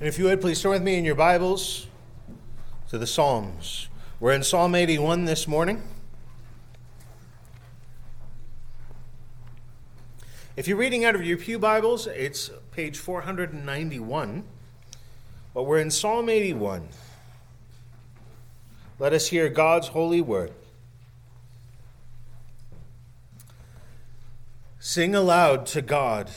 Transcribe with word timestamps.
And 0.00 0.06
if 0.06 0.16
you 0.16 0.26
would, 0.26 0.40
please 0.40 0.62
turn 0.62 0.70
with 0.70 0.82
me 0.82 0.96
in 0.96 1.04
your 1.04 1.16
Bibles 1.16 1.88
to 2.88 2.98
the 2.98 3.06
Psalms. 3.06 3.88
We're 4.20 4.30
in 4.30 4.44
Psalm 4.44 4.76
81 4.76 5.24
this 5.24 5.48
morning. 5.48 5.82
If 10.56 10.68
you're 10.68 10.76
reading 10.76 11.04
out 11.04 11.16
of 11.16 11.26
your 11.26 11.36
Pew 11.36 11.58
Bibles, 11.58 12.06
it's 12.06 12.48
page 12.70 12.96
491. 12.96 14.44
But 15.52 15.64
we're 15.64 15.80
in 15.80 15.90
Psalm 15.90 16.28
81. 16.28 16.86
Let 19.00 19.12
us 19.12 19.26
hear 19.26 19.48
God's 19.48 19.88
holy 19.88 20.20
word. 20.20 20.52
Sing 24.78 25.16
aloud 25.16 25.66
to 25.66 25.82
God, 25.82 26.30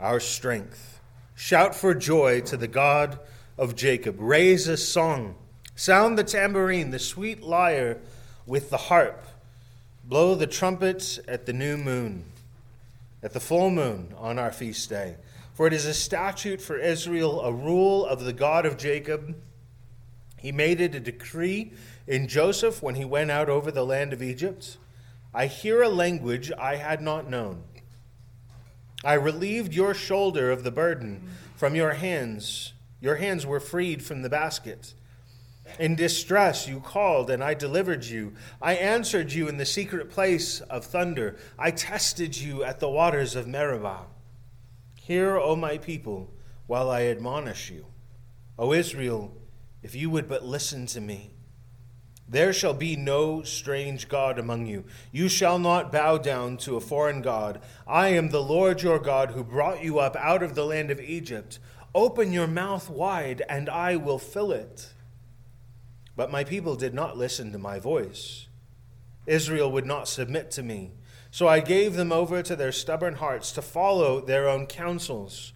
our 0.00 0.20
strength. 0.20 0.97
Shout 1.40 1.76
for 1.76 1.94
joy 1.94 2.40
to 2.40 2.56
the 2.56 2.66
God 2.66 3.20
of 3.56 3.76
Jacob. 3.76 4.16
Raise 4.18 4.66
a 4.66 4.76
song. 4.76 5.36
Sound 5.76 6.18
the 6.18 6.24
tambourine, 6.24 6.90
the 6.90 6.98
sweet 6.98 7.44
lyre 7.44 7.98
with 8.44 8.70
the 8.70 8.76
harp. 8.76 9.24
Blow 10.04 10.34
the 10.34 10.48
trumpets 10.48 11.20
at 11.28 11.46
the 11.46 11.52
new 11.52 11.76
moon, 11.76 12.24
at 13.22 13.34
the 13.34 13.40
full 13.40 13.70
moon 13.70 14.12
on 14.18 14.36
our 14.36 14.50
feast 14.50 14.90
day. 14.90 15.14
For 15.54 15.68
it 15.68 15.72
is 15.72 15.86
a 15.86 15.94
statute 15.94 16.60
for 16.60 16.76
Israel, 16.76 17.40
a 17.42 17.52
rule 17.52 18.04
of 18.04 18.24
the 18.24 18.32
God 18.32 18.66
of 18.66 18.76
Jacob. 18.76 19.36
He 20.38 20.50
made 20.50 20.80
it 20.80 20.96
a 20.96 21.00
decree 21.00 21.70
in 22.08 22.26
Joseph 22.26 22.82
when 22.82 22.96
he 22.96 23.04
went 23.04 23.30
out 23.30 23.48
over 23.48 23.70
the 23.70 23.86
land 23.86 24.12
of 24.12 24.24
Egypt. 24.24 24.76
I 25.32 25.46
hear 25.46 25.82
a 25.82 25.88
language 25.88 26.50
I 26.58 26.74
had 26.74 27.00
not 27.00 27.30
known 27.30 27.62
I 29.08 29.14
relieved 29.14 29.72
your 29.72 29.94
shoulder 29.94 30.50
of 30.50 30.64
the 30.64 30.70
burden 30.70 31.30
from 31.56 31.74
your 31.74 31.94
hands. 31.94 32.74
Your 33.00 33.14
hands 33.14 33.46
were 33.46 33.58
freed 33.58 34.02
from 34.02 34.20
the 34.20 34.28
basket. 34.28 34.92
In 35.78 35.96
distress 35.96 36.68
you 36.68 36.80
called, 36.80 37.30
and 37.30 37.42
I 37.42 37.54
delivered 37.54 38.04
you. 38.04 38.34
I 38.60 38.74
answered 38.74 39.32
you 39.32 39.48
in 39.48 39.56
the 39.56 39.64
secret 39.64 40.10
place 40.10 40.60
of 40.60 40.84
thunder. 40.84 41.36
I 41.58 41.70
tested 41.70 42.36
you 42.36 42.62
at 42.62 42.80
the 42.80 42.90
waters 42.90 43.34
of 43.34 43.48
Meribah. 43.48 44.08
Hear, 45.00 45.38
O 45.38 45.56
my 45.56 45.78
people, 45.78 46.30
while 46.66 46.90
I 46.90 47.04
admonish 47.04 47.70
you. 47.70 47.86
O 48.58 48.74
Israel, 48.74 49.34
if 49.82 49.94
you 49.94 50.10
would 50.10 50.28
but 50.28 50.44
listen 50.44 50.84
to 50.84 51.00
me. 51.00 51.30
There 52.28 52.52
shall 52.52 52.74
be 52.74 52.94
no 52.94 53.42
strange 53.42 54.08
God 54.08 54.38
among 54.38 54.66
you. 54.66 54.84
You 55.10 55.28
shall 55.28 55.58
not 55.58 55.90
bow 55.90 56.18
down 56.18 56.58
to 56.58 56.76
a 56.76 56.80
foreign 56.80 57.22
God. 57.22 57.60
I 57.86 58.08
am 58.08 58.28
the 58.28 58.42
Lord 58.42 58.82
your 58.82 58.98
God 58.98 59.30
who 59.30 59.42
brought 59.42 59.82
you 59.82 59.98
up 59.98 60.14
out 60.16 60.42
of 60.42 60.54
the 60.54 60.66
land 60.66 60.90
of 60.90 61.00
Egypt. 61.00 61.58
Open 61.94 62.30
your 62.32 62.46
mouth 62.46 62.90
wide, 62.90 63.42
and 63.48 63.70
I 63.70 63.96
will 63.96 64.18
fill 64.18 64.52
it. 64.52 64.92
But 66.16 66.30
my 66.30 66.44
people 66.44 66.76
did 66.76 66.92
not 66.92 67.16
listen 67.16 67.50
to 67.52 67.58
my 67.58 67.78
voice. 67.78 68.46
Israel 69.26 69.72
would 69.72 69.86
not 69.86 70.06
submit 70.06 70.50
to 70.52 70.62
me. 70.62 70.92
So 71.30 71.48
I 71.48 71.60
gave 71.60 71.94
them 71.94 72.12
over 72.12 72.42
to 72.42 72.56
their 72.56 72.72
stubborn 72.72 73.14
hearts 73.14 73.52
to 73.52 73.62
follow 73.62 74.20
their 74.20 74.48
own 74.48 74.66
counsels. 74.66 75.52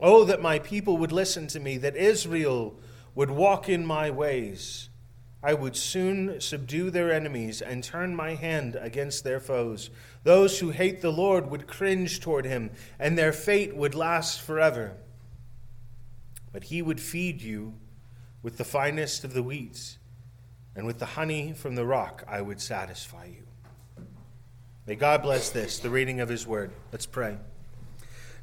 Oh, 0.00 0.24
that 0.24 0.42
my 0.42 0.58
people 0.58 0.96
would 0.98 1.12
listen 1.12 1.46
to 1.48 1.60
me, 1.60 1.78
that 1.78 1.96
Israel 1.96 2.78
would 3.14 3.30
walk 3.30 3.68
in 3.68 3.86
my 3.86 4.10
ways. 4.10 4.88
I 5.44 5.52
would 5.52 5.76
soon 5.76 6.40
subdue 6.40 6.90
their 6.90 7.12
enemies 7.12 7.60
and 7.60 7.84
turn 7.84 8.16
my 8.16 8.34
hand 8.34 8.78
against 8.80 9.24
their 9.24 9.40
foes. 9.40 9.90
Those 10.22 10.58
who 10.58 10.70
hate 10.70 11.02
the 11.02 11.12
Lord 11.12 11.50
would 11.50 11.66
cringe 11.66 12.18
toward 12.18 12.46
him, 12.46 12.70
and 12.98 13.18
their 13.18 13.32
fate 13.32 13.76
would 13.76 13.94
last 13.94 14.40
forever. 14.40 14.96
But 16.50 16.64
he 16.64 16.80
would 16.80 16.98
feed 16.98 17.42
you 17.42 17.74
with 18.42 18.56
the 18.56 18.64
finest 18.64 19.22
of 19.22 19.34
the 19.34 19.42
wheats, 19.42 19.98
and 20.74 20.86
with 20.86 20.98
the 20.98 21.04
honey 21.04 21.52
from 21.52 21.74
the 21.74 21.84
rock 21.84 22.24
I 22.26 22.40
would 22.40 22.62
satisfy 22.62 23.26
you. 23.26 24.04
May 24.86 24.94
God 24.94 25.22
bless 25.22 25.50
this, 25.50 25.78
the 25.78 25.90
reading 25.90 26.20
of 26.20 26.30
his 26.30 26.46
word. 26.46 26.70
Let's 26.90 27.06
pray. 27.06 27.36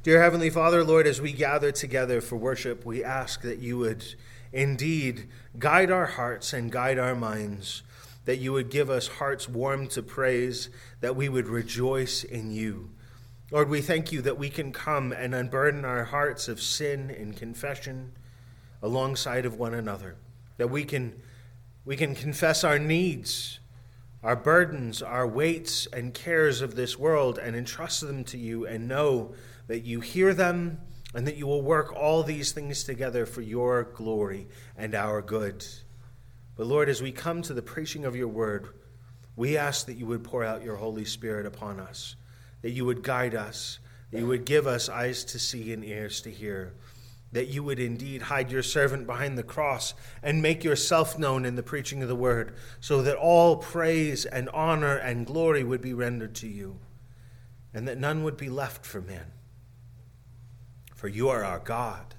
Dear 0.04 0.22
Heavenly 0.22 0.50
Father, 0.50 0.84
Lord, 0.84 1.08
as 1.08 1.20
we 1.20 1.32
gather 1.32 1.72
together 1.72 2.20
for 2.20 2.36
worship, 2.36 2.86
we 2.86 3.02
ask 3.02 3.42
that 3.42 3.58
you 3.58 3.78
would 3.78 4.04
Indeed, 4.52 5.28
guide 5.58 5.90
our 5.90 6.06
hearts 6.06 6.52
and 6.52 6.70
guide 6.70 6.98
our 6.98 7.14
minds, 7.14 7.82
that 8.24 8.38
you 8.38 8.52
would 8.52 8.70
give 8.70 8.90
us 8.90 9.08
hearts 9.08 9.48
warm 9.48 9.88
to 9.88 10.02
praise, 10.02 10.68
that 11.00 11.16
we 11.16 11.28
would 11.28 11.48
rejoice 11.48 12.22
in 12.22 12.50
you. 12.50 12.90
Lord, 13.50 13.68
we 13.68 13.80
thank 13.80 14.12
you 14.12 14.22
that 14.22 14.38
we 14.38 14.50
can 14.50 14.72
come 14.72 15.12
and 15.12 15.34
unburden 15.34 15.84
our 15.84 16.04
hearts 16.04 16.48
of 16.48 16.60
sin 16.60 17.10
in 17.10 17.34
confession 17.34 18.12
alongside 18.82 19.44
of 19.44 19.58
one 19.58 19.74
another, 19.74 20.16
that 20.56 20.70
we 20.70 20.84
can, 20.84 21.20
we 21.84 21.96
can 21.96 22.14
confess 22.14 22.64
our 22.64 22.78
needs, 22.78 23.58
our 24.22 24.36
burdens, 24.36 25.02
our 25.02 25.26
weights, 25.26 25.86
and 25.92 26.14
cares 26.14 26.60
of 26.60 26.76
this 26.76 26.98
world 26.98 27.38
and 27.38 27.56
entrust 27.56 28.00
them 28.00 28.24
to 28.24 28.38
you 28.38 28.66
and 28.66 28.88
know 28.88 29.34
that 29.66 29.84
you 29.84 30.00
hear 30.00 30.32
them 30.32 30.80
and 31.14 31.26
that 31.26 31.36
you 31.36 31.46
will 31.46 31.62
work 31.62 31.94
all 31.94 32.22
these 32.22 32.52
things 32.52 32.84
together 32.84 33.26
for 33.26 33.42
your 33.42 33.84
glory 33.84 34.46
and 34.76 34.94
our 34.94 35.20
good. 35.20 35.64
But 36.56 36.66
Lord, 36.66 36.88
as 36.88 37.02
we 37.02 37.12
come 37.12 37.42
to 37.42 37.54
the 37.54 37.62
preaching 37.62 38.04
of 38.04 38.16
your 38.16 38.28
word, 38.28 38.68
we 39.36 39.56
ask 39.56 39.86
that 39.86 39.96
you 39.96 40.06
would 40.06 40.24
pour 40.24 40.44
out 40.44 40.62
your 40.62 40.76
Holy 40.76 41.04
Spirit 41.04 41.46
upon 41.46 41.80
us, 41.80 42.16
that 42.62 42.70
you 42.70 42.84
would 42.84 43.02
guide 43.02 43.34
us, 43.34 43.78
that 44.10 44.20
you 44.20 44.26
would 44.26 44.44
give 44.44 44.66
us 44.66 44.88
eyes 44.88 45.24
to 45.24 45.38
see 45.38 45.72
and 45.72 45.84
ears 45.84 46.20
to 46.22 46.30
hear, 46.30 46.74
that 47.32 47.48
you 47.48 47.62
would 47.62 47.78
indeed 47.78 48.22
hide 48.22 48.50
your 48.50 48.62
servant 48.62 49.06
behind 49.06 49.38
the 49.38 49.42
cross 49.42 49.94
and 50.22 50.42
make 50.42 50.64
yourself 50.64 51.18
known 51.18 51.46
in 51.46 51.56
the 51.56 51.62
preaching 51.62 52.02
of 52.02 52.08
the 52.08 52.14
word, 52.14 52.54
so 52.80 53.00
that 53.02 53.16
all 53.16 53.56
praise 53.56 54.26
and 54.26 54.48
honor 54.50 54.96
and 54.96 55.26
glory 55.26 55.64
would 55.64 55.80
be 55.80 55.94
rendered 55.94 56.34
to 56.34 56.48
you, 56.48 56.78
and 57.72 57.88
that 57.88 57.98
none 57.98 58.22
would 58.22 58.36
be 58.36 58.50
left 58.50 58.84
for 58.84 59.00
men 59.00 59.32
for 61.02 61.08
you 61.08 61.30
are 61.30 61.42
our 61.42 61.58
God. 61.58 62.14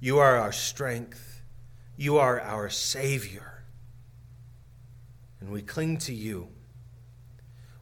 You 0.00 0.18
are 0.18 0.38
our 0.38 0.50
strength. 0.50 1.42
You 1.94 2.16
are 2.16 2.40
our 2.40 2.70
Savior. 2.70 3.64
And 5.38 5.50
we 5.50 5.60
cling 5.60 5.98
to 5.98 6.14
you. 6.14 6.48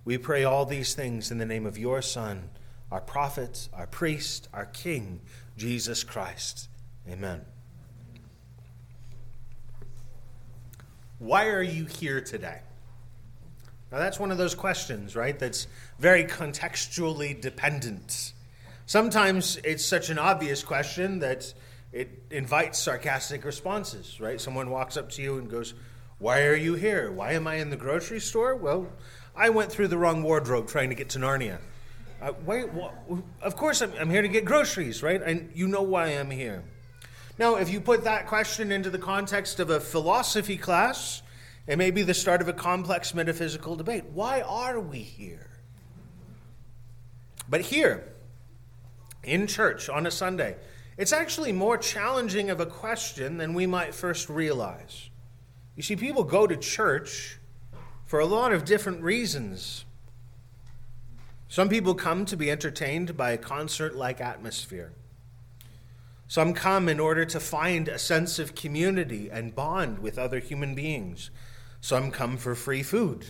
We 0.04 0.18
pray 0.18 0.42
all 0.42 0.66
these 0.66 0.94
things 0.94 1.30
in 1.30 1.38
the 1.38 1.46
name 1.46 1.64
of 1.64 1.78
your 1.78 2.02
Son, 2.02 2.50
our 2.90 3.00
prophet, 3.00 3.68
our 3.72 3.86
priest, 3.86 4.48
our 4.52 4.66
King, 4.66 5.20
Jesus 5.56 6.02
Christ. 6.02 6.68
Amen. 7.08 7.42
Why 11.20 11.46
are 11.50 11.62
you 11.62 11.84
here 11.84 12.20
today? 12.20 12.62
Now, 13.92 13.98
that's 13.98 14.18
one 14.18 14.32
of 14.32 14.38
those 14.38 14.56
questions, 14.56 15.14
right? 15.14 15.38
That's 15.38 15.68
very 16.00 16.24
contextually 16.24 17.40
dependent. 17.40 18.32
Sometimes 18.90 19.56
it's 19.62 19.84
such 19.84 20.10
an 20.10 20.18
obvious 20.18 20.64
question 20.64 21.20
that 21.20 21.54
it 21.92 22.24
invites 22.28 22.76
sarcastic 22.76 23.44
responses, 23.44 24.18
right? 24.20 24.40
Someone 24.40 24.68
walks 24.68 24.96
up 24.96 25.10
to 25.10 25.22
you 25.22 25.38
and 25.38 25.48
goes, 25.48 25.74
Why 26.18 26.42
are 26.46 26.56
you 26.56 26.74
here? 26.74 27.12
Why 27.12 27.34
am 27.34 27.46
I 27.46 27.58
in 27.58 27.70
the 27.70 27.76
grocery 27.76 28.18
store? 28.18 28.56
Well, 28.56 28.88
I 29.36 29.50
went 29.50 29.70
through 29.70 29.86
the 29.86 29.96
wrong 29.96 30.24
wardrobe 30.24 30.66
trying 30.66 30.88
to 30.88 30.96
get 30.96 31.10
to 31.10 31.20
Narnia. 31.20 31.58
Uh, 32.20 32.32
wait, 32.44 32.66
of 33.40 33.54
course 33.54 33.80
I'm, 33.80 33.92
I'm 33.96 34.10
here 34.10 34.22
to 34.22 34.28
get 34.28 34.44
groceries, 34.44 35.04
right? 35.04 35.22
And 35.22 35.52
you 35.54 35.68
know 35.68 35.82
why 35.82 36.06
I'm 36.06 36.32
here. 36.32 36.64
Now, 37.38 37.58
if 37.58 37.70
you 37.70 37.80
put 37.80 38.02
that 38.02 38.26
question 38.26 38.72
into 38.72 38.90
the 38.90 38.98
context 38.98 39.60
of 39.60 39.70
a 39.70 39.78
philosophy 39.78 40.56
class, 40.56 41.22
it 41.68 41.78
may 41.78 41.92
be 41.92 42.02
the 42.02 42.12
start 42.12 42.40
of 42.40 42.48
a 42.48 42.52
complex 42.52 43.14
metaphysical 43.14 43.76
debate. 43.76 44.06
Why 44.12 44.40
are 44.40 44.80
we 44.80 44.98
here? 44.98 45.48
But 47.48 47.60
here, 47.60 48.04
in 49.22 49.46
church 49.46 49.88
on 49.88 50.06
a 50.06 50.10
Sunday, 50.10 50.56
it's 50.96 51.12
actually 51.12 51.52
more 51.52 51.78
challenging 51.78 52.50
of 52.50 52.60
a 52.60 52.66
question 52.66 53.38
than 53.38 53.54
we 53.54 53.66
might 53.66 53.94
first 53.94 54.28
realize. 54.28 55.08
You 55.76 55.82
see, 55.82 55.96
people 55.96 56.24
go 56.24 56.46
to 56.46 56.56
church 56.56 57.38
for 58.04 58.20
a 58.20 58.26
lot 58.26 58.52
of 58.52 58.64
different 58.64 59.02
reasons. 59.02 59.84
Some 61.48 61.68
people 61.68 61.94
come 61.94 62.24
to 62.26 62.36
be 62.36 62.50
entertained 62.50 63.16
by 63.16 63.30
a 63.30 63.38
concert 63.38 63.96
like 63.96 64.20
atmosphere. 64.20 64.92
Some 66.28 66.54
come 66.54 66.88
in 66.88 67.00
order 67.00 67.24
to 67.24 67.40
find 67.40 67.88
a 67.88 67.98
sense 67.98 68.38
of 68.38 68.54
community 68.54 69.28
and 69.30 69.54
bond 69.54 69.98
with 69.98 70.18
other 70.18 70.38
human 70.38 70.74
beings. 70.74 71.30
Some 71.80 72.12
come 72.12 72.36
for 72.36 72.54
free 72.54 72.82
food. 72.82 73.26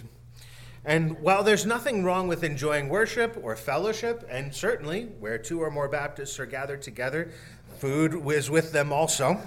And 0.85 1.21
while 1.21 1.43
there's 1.43 1.67
nothing 1.67 2.05
wrong 2.05 2.27
with 2.27 2.43
enjoying 2.43 2.89
worship 2.89 3.39
or 3.43 3.55
fellowship, 3.55 4.27
and 4.31 4.55
certainly 4.55 5.05
where 5.19 5.37
two 5.37 5.63
or 5.63 5.71
more 5.71 5.89
Baptists 5.89 6.39
are 6.39 6.47
gathered 6.47 6.81
together, 6.81 7.31
food 7.79 8.27
is 8.31 8.51
with 8.51 8.73
them 8.73 8.93
also. 8.93 9.39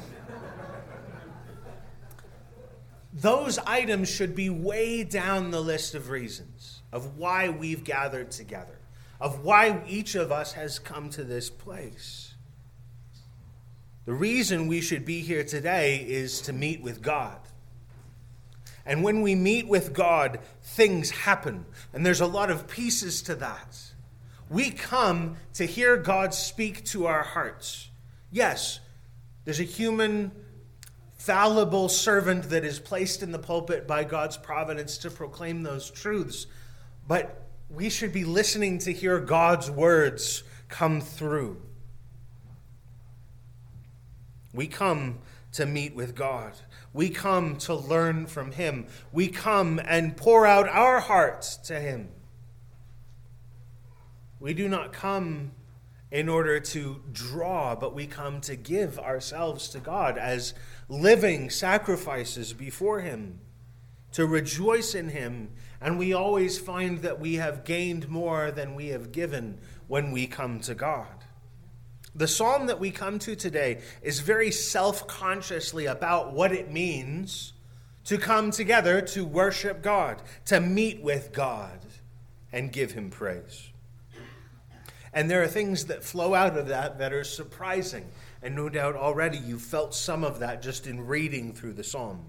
Those 3.14 3.60
items 3.60 4.10
should 4.10 4.36
be 4.36 4.50
way 4.50 5.04
down 5.04 5.52
the 5.52 5.62
list 5.62 5.94
of 5.96 6.10
reasons 6.10 6.82
of 6.92 7.18
why 7.18 7.50
we've 7.50 7.84
gathered 7.84 8.32
together, 8.32 8.78
of 9.20 9.44
why 9.44 9.84
each 9.88 10.16
of 10.16 10.32
us 10.32 10.54
has 10.54 10.80
come 10.80 11.10
to 11.12 11.24
this 11.24 11.50
place. 11.50 12.34
The 14.06 14.14
reason 14.14 14.68
we 14.68 14.82
should 14.82 15.06
be 15.06 15.22
here 15.22 15.44
today 15.44 15.98
is 15.98 16.42
to 16.42 16.54
meet 16.54 16.82
with 16.82 17.02
God. 17.02 17.40
And 18.86 19.04
when 19.04 19.22
we 19.22 19.36
meet 19.36 19.68
with 19.68 19.94
God, 19.94 20.40
things 20.62 21.10
happen. 21.12 21.66
And 21.94 22.06
there's 22.06 22.22
a 22.22 22.28
lot 22.28 22.52
of 22.52 22.68
pieces 22.68 23.22
to 23.24 23.36
that. 23.36 23.80
We 24.50 24.72
come 24.72 25.38
to 25.54 25.66
hear 25.66 25.96
God 25.98 26.34
speak 26.34 26.84
to 26.86 27.08
our 27.08 27.24
hearts. 27.24 27.90
Yes, 28.32 28.80
there's 29.46 29.60
a 29.60 29.64
human, 29.64 30.32
fallible 31.16 31.88
servant 31.88 32.50
that 32.50 32.66
is 32.66 32.80
placed 32.80 33.24
in 33.24 33.32
the 33.32 33.40
pulpit 33.40 33.88
by 33.88 34.04
God's 34.04 34.38
providence 34.38 34.98
to 35.00 35.10
proclaim 35.10 35.64
those 35.64 35.90
truths. 35.90 36.48
But 37.08 37.48
we 37.70 37.90
should 37.90 38.12
be 38.14 38.26
listening 38.26 38.80
to 38.80 38.94
hear 38.94 39.20
God's 39.20 39.72
words 39.72 40.44
come 40.68 41.02
through. 41.02 41.62
We 44.54 44.68
come 44.68 45.20
to 45.54 45.66
meet 45.66 45.96
with 45.96 46.16
God. 46.16 46.54
We 46.94 47.10
come 47.10 47.58
to 47.58 47.74
learn 47.74 48.28
from 48.28 48.52
Him. 48.52 48.88
We 49.12 49.28
come 49.28 49.80
and 49.84 50.18
pour 50.18 50.46
out 50.46 50.68
our 50.68 51.00
hearts 51.00 51.58
to 51.58 51.80
Him. 51.80 52.10
We 54.40 54.54
do 54.54 54.68
not 54.68 54.94
come 54.94 55.52
in 56.12 56.30
order 56.30 56.60
to 56.60 57.02
draw, 57.12 57.76
but 57.76 57.96
we 57.96 58.06
come 58.06 58.40
to 58.42 58.56
give 58.56 59.00
ourselves 59.00 59.70
to 59.70 59.80
God 59.80 60.18
as 60.18 60.54
living 60.88 61.50
sacrifices 61.50 62.54
before 62.54 63.00
Him, 63.00 63.40
to 64.12 64.28
rejoice 64.28 64.94
in 64.94 65.10
Him. 65.10 65.50
And 65.82 65.98
we 65.98 66.14
always 66.14 66.60
find 66.60 67.00
that 67.00 67.20
we 67.20 67.36
have 67.36 67.64
gained 67.64 68.10
more 68.10 68.52
than 68.52 68.76
we 68.76 68.90
have 68.90 69.12
given 69.12 69.60
when 69.88 70.12
we 70.12 70.28
come 70.28 70.60
to 70.62 70.76
God. 70.76 71.23
The 72.16 72.28
psalm 72.28 72.68
that 72.68 72.80
we 72.80 72.92
come 72.92 73.18
to 73.20 73.36
today 73.36 73.82
is 74.02 74.20
very 74.20 74.52
self 74.52 75.08
consciously 75.08 75.88
about 75.88 76.34
what 76.34 76.52
it 76.52 76.72
means 76.72 77.54
to 78.06 78.18
come 78.18 78.52
together 78.52 79.02
to 79.02 79.26
worship 79.26 79.82
God, 79.82 80.22
to 80.46 80.60
meet 80.60 81.02
with 81.02 81.32
God, 81.34 81.80
and 82.52 82.72
give 82.72 82.92
Him 82.92 83.10
praise. 83.10 83.70
And 85.14 85.30
there 85.30 85.44
are 85.44 85.48
things 85.48 85.86
that 85.86 86.04
flow 86.04 86.34
out 86.34 86.58
of 86.58 86.68
that 86.68 87.00
that 87.00 87.14
are 87.14 87.24
surprising. 87.24 88.06
And 88.42 88.56
no 88.56 88.68
doubt 88.68 88.96
already 88.96 89.38
you've 89.38 89.62
felt 89.62 89.96
some 89.96 90.24
of 90.24 90.40
that 90.40 90.62
just 90.62 90.86
in 90.86 91.06
reading 91.06 91.54
through 91.54 91.74
the 91.74 91.84
psalm. 91.84 92.26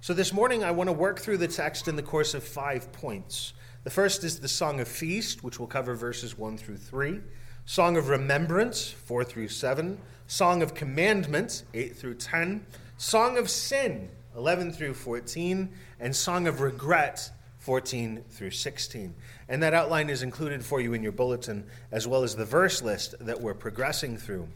So 0.00 0.14
this 0.14 0.32
morning 0.32 0.62
I 0.62 0.70
want 0.72 0.88
to 0.88 0.92
work 0.92 1.20
through 1.20 1.38
the 1.38 1.48
text 1.48 1.88
in 1.88 1.96
the 1.96 2.02
course 2.02 2.34
of 2.34 2.44
five 2.44 2.92
points. 2.92 3.52
The 3.84 3.90
first 3.90 4.24
is 4.24 4.40
the 4.40 4.48
Song 4.48 4.80
of 4.80 4.88
Feast, 4.88 5.42
which 5.42 5.58
will 5.58 5.66
cover 5.66 5.94
verses 5.94 6.36
1 6.36 6.58
through 6.58 6.76
3. 6.76 7.20
Song 7.68 7.98
of 7.98 8.08
Remembrance, 8.08 8.88
4 8.88 9.24
through 9.24 9.48
7, 9.48 9.98
Song 10.26 10.62
of 10.62 10.72
Commandments, 10.72 11.64
8 11.74 11.94
through 11.94 12.14
10, 12.14 12.64
Song 12.96 13.36
of 13.36 13.50
Sin, 13.50 14.08
11 14.34 14.72
through 14.72 14.94
14, 14.94 15.68
and 16.00 16.16
Song 16.16 16.46
of 16.46 16.62
Regret, 16.62 17.30
14 17.58 18.24
through 18.30 18.52
16. 18.52 19.14
And 19.50 19.62
that 19.62 19.74
outline 19.74 20.08
is 20.08 20.22
included 20.22 20.64
for 20.64 20.80
you 20.80 20.94
in 20.94 21.02
your 21.02 21.12
bulletin, 21.12 21.66
as 21.92 22.08
well 22.08 22.22
as 22.22 22.36
the 22.36 22.46
verse 22.46 22.80
list 22.80 23.14
that 23.20 23.42
we're 23.42 23.52
progressing 23.52 24.16
through. 24.16 24.48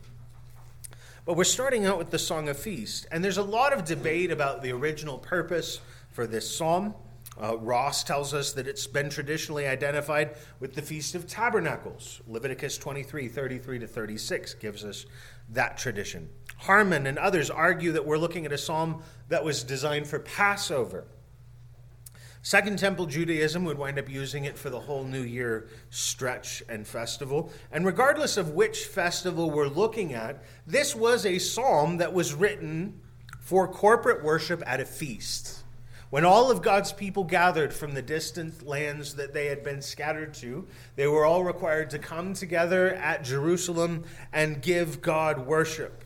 But 1.27 1.37
we're 1.37 1.45
starting 1.45 1.85
out 1.85 1.99
with 1.99 2.09
the 2.09 2.19
Song 2.19 2.49
of 2.49 2.59
Feast, 2.59 3.07
and 3.13 3.23
there's 3.23 3.37
a 3.37 3.43
lot 3.43 3.75
of 3.75 3.85
debate 3.85 4.31
about 4.31 4.63
the 4.63 4.73
original 4.73 5.19
purpose 5.19 5.83
for 6.13 6.27
this 6.27 6.57
psalm. 6.57 6.95
Uh, 7.41 7.57
Ross 7.57 8.05
tells 8.05 8.35
us 8.35 8.53
that 8.53 8.69
it's 8.69 8.87
been 8.87 9.09
traditionally 9.09 9.67
identified 9.67 10.37
with 10.61 10.75
the 10.75 10.83
Feast 10.83 11.15
of 11.15 11.27
Tabernacles. 11.27 12.21
Leviticus 12.27 12.77
23 12.77 13.29
33 13.29 13.79
to 13.79 13.87
36 13.87 14.55
gives 14.55 14.85
us 14.85 15.07
that 15.49 15.79
tradition. 15.79 16.29
Harman 16.59 17.07
and 17.07 17.19
others 17.19 17.51
argue 17.51 17.93
that 17.93 18.05
we're 18.05 18.19
looking 18.19 18.45
at 18.45 18.53
a 18.53 18.59
psalm 18.59 19.03
that 19.29 19.45
was 19.45 19.65
designed 19.65 20.07
for 20.07 20.19
Passover. 20.19 21.05
Second 22.45 22.79
Temple 22.79 23.07
Judaism 23.07 23.65
would 23.65 23.79
wind 23.79 24.01
up 24.01 24.11
using 24.11 24.45
it 24.45 24.59
for 24.59 24.69
the 24.69 24.81
whole 24.81 25.05
New 25.05 25.23
Year 25.23 25.69
stretch 25.91 26.63
and 26.69 26.87
festival. 26.87 27.53
And 27.71 27.87
regardless 27.87 28.37
of 28.37 28.51
which 28.51 28.87
festival 28.87 29.51
we're 29.51 29.69
looking 29.69 30.13
at, 30.13 30.43
this 30.67 30.95
was 30.95 31.25
a 31.25 31.39
psalm 31.39 31.99
that 31.99 32.13
was 32.13 32.35
written 32.35 33.01
for 33.41 33.69
corporate 33.69 34.25
worship 34.25 34.61
at 34.67 34.81
a 34.81 34.85
feast. 34.85 35.62
When 36.13 36.27
all 36.27 36.51
of 36.51 36.61
God's 36.61 36.93
people 36.93 37.25
gathered 37.25 37.73
from 37.73 37.95
the 37.95 38.03
distant 38.03 38.67
lands 38.67 39.15
that 39.15 39.33
they 39.33 39.47
had 39.47 39.65
been 39.65 39.81
scattered 39.81 40.35
to, 40.35 40.69
they 40.95 41.07
were 41.07 41.25
all 41.25 41.43
required 41.43 41.89
to 41.89 41.99
come 41.99 42.35
together 42.35 42.91
at 42.97 43.25
Jerusalem 43.25 44.05
and 44.31 44.61
give 44.61 45.01
God 45.01 45.47
worship. 45.47 46.05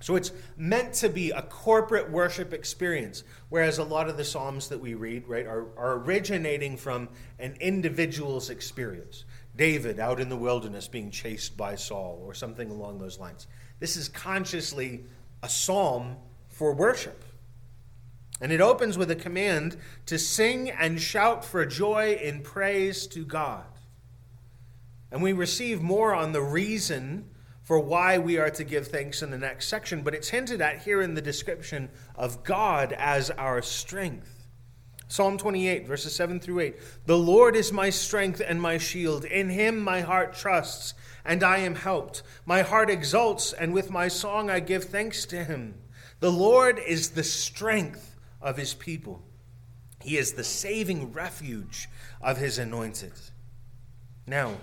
So 0.00 0.16
it's 0.16 0.32
meant 0.56 0.94
to 0.94 1.10
be 1.10 1.32
a 1.32 1.42
corporate 1.42 2.10
worship 2.10 2.54
experience, 2.54 3.24
whereas 3.50 3.76
a 3.76 3.84
lot 3.84 4.08
of 4.08 4.16
the 4.16 4.24
Psalms 4.24 4.70
that 4.70 4.80
we 4.80 4.94
read, 4.94 5.28
right, 5.28 5.46
are, 5.46 5.66
are 5.76 5.98
originating 5.98 6.78
from 6.78 7.10
an 7.38 7.58
individual's 7.60 8.48
experience. 8.48 9.26
David 9.54 10.00
out 10.00 10.18
in 10.18 10.30
the 10.30 10.36
wilderness 10.36 10.88
being 10.88 11.10
chased 11.10 11.58
by 11.58 11.74
Saul, 11.74 12.22
or 12.24 12.32
something 12.32 12.70
along 12.70 13.00
those 13.00 13.18
lines. 13.18 13.48
This 13.80 13.98
is 13.98 14.08
consciously 14.08 15.04
a 15.42 15.48
psalm 15.50 16.16
for 16.48 16.72
worship. 16.72 17.22
And 18.40 18.52
it 18.52 18.60
opens 18.60 18.96
with 18.96 19.10
a 19.10 19.16
command 19.16 19.76
to 20.06 20.18
sing 20.18 20.70
and 20.70 21.00
shout 21.00 21.44
for 21.44 21.66
joy 21.66 22.18
in 22.22 22.42
praise 22.42 23.06
to 23.08 23.24
God. 23.24 23.66
And 25.10 25.22
we 25.22 25.32
receive 25.32 25.82
more 25.82 26.14
on 26.14 26.32
the 26.32 26.42
reason 26.42 27.30
for 27.62 27.78
why 27.78 28.16
we 28.16 28.38
are 28.38 28.50
to 28.50 28.64
give 28.64 28.88
thanks 28.88 29.22
in 29.22 29.30
the 29.30 29.38
next 29.38 29.68
section, 29.68 30.02
but 30.02 30.14
it's 30.14 30.30
hinted 30.30 30.60
at 30.60 30.82
here 30.82 31.02
in 31.02 31.14
the 31.14 31.20
description 31.20 31.90
of 32.14 32.42
God 32.44 32.94
as 32.94 33.30
our 33.32 33.60
strength. 33.60 34.46
Psalm 35.08 35.38
28, 35.38 35.86
verses 35.86 36.14
7 36.14 36.38
through 36.38 36.60
8. 36.60 36.76
The 37.06 37.18
Lord 37.18 37.56
is 37.56 37.72
my 37.72 37.90
strength 37.90 38.42
and 38.46 38.60
my 38.60 38.78
shield. 38.78 39.24
In 39.24 39.48
him 39.48 39.80
my 39.80 40.02
heart 40.02 40.34
trusts, 40.34 40.94
and 41.24 41.42
I 41.42 41.58
am 41.58 41.74
helped. 41.74 42.22
My 42.46 42.62
heart 42.62 42.90
exults, 42.90 43.52
and 43.52 43.72
with 43.72 43.90
my 43.90 44.08
song 44.08 44.48
I 44.50 44.60
give 44.60 44.84
thanks 44.84 45.24
to 45.26 45.44
him. 45.44 45.74
The 46.20 46.32
Lord 46.32 46.78
is 46.78 47.10
the 47.10 47.24
strength 47.24 48.07
of 48.40 48.56
his 48.56 48.74
people. 48.74 49.22
He 50.02 50.16
is 50.16 50.32
the 50.32 50.44
saving 50.44 51.12
refuge 51.12 51.88
of 52.20 52.36
his 52.36 52.58
anointed. 52.58 53.12
Now, 54.26 54.56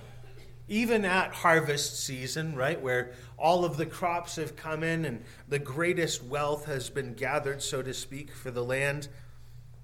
even 0.68 1.06
at 1.06 1.32
harvest 1.32 2.04
season, 2.04 2.56
right, 2.56 2.82
where 2.82 3.12
all 3.38 3.66
of 3.66 3.78
the 3.78 3.86
crops 3.86 4.38
have 4.38 4.56
come 4.56 4.84
in 4.84 5.06
and 5.06 5.24
the 5.48 5.60
greatest 5.60 6.24
wealth 6.24 6.66
has 6.66 6.90
been 6.90 7.14
gathered, 7.14 7.62
so 7.62 7.82
to 7.82 7.94
speak, 7.94 8.32
for 8.32 8.50
the 8.50 8.64
land, 8.64 9.08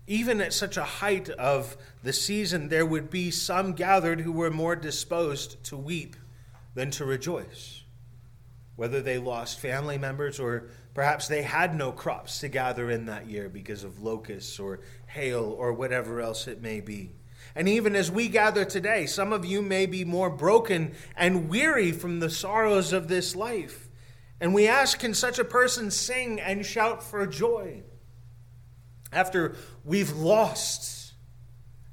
even 0.08 0.42
at 0.42 0.54
such 0.54 0.78
a 0.78 0.84
height 0.84 1.30
of 1.30 1.78
the 2.04 2.14
season, 2.14 2.70
there 2.70 2.86
would 2.86 3.10
be 3.10 3.30
some 3.30 3.74
gathered 3.74 4.22
who 4.22 4.32
were 4.32 4.50
more 4.50 4.76
disposed 4.76 5.64
to 5.66 5.78
weep 5.78 6.16
than 6.74 6.90
to 6.92 7.06
rejoice. 7.06 7.84
Whether 8.76 9.02
they 9.02 9.20
lost 9.20 9.60
family 9.60 9.98
members 9.98 10.40
or 10.40 10.70
Perhaps 10.94 11.28
they 11.28 11.42
had 11.42 11.74
no 11.74 11.92
crops 11.92 12.40
to 12.40 12.50
gather 12.50 12.92
in 12.92 13.06
that 13.06 13.28
year 13.28 13.48
because 13.48 13.84
of 13.84 14.02
locusts 14.02 14.60
or 14.60 14.82
hail 15.08 15.56
or 15.58 15.72
whatever 15.72 16.20
else 16.20 16.48
it 16.48 16.62
may 16.62 16.82
be. 16.82 17.14
And 17.56 17.68
even 17.68 17.96
as 17.96 18.12
we 18.12 18.28
gather 18.28 18.66
today, 18.66 19.06
some 19.06 19.34
of 19.34 19.46
you 19.46 19.62
may 19.62 19.86
be 19.86 20.06
more 20.06 20.30
broken 20.30 20.94
and 21.16 21.50
weary 21.50 21.92
from 21.92 22.20
the 22.20 22.30
sorrows 22.30 22.94
of 22.94 23.08
this 23.08 23.36
life. 23.36 23.90
And 24.40 24.54
we 24.54 24.68
ask, 24.68 25.00
can 25.00 25.14
such 25.14 25.40
a 25.40 25.46
person 25.46 25.92
sing 25.92 26.40
and 26.40 26.66
shout 26.66 27.04
for 27.04 27.26
joy? 27.26 27.84
After 29.12 29.56
we've 29.84 30.12
lost, 30.12 31.14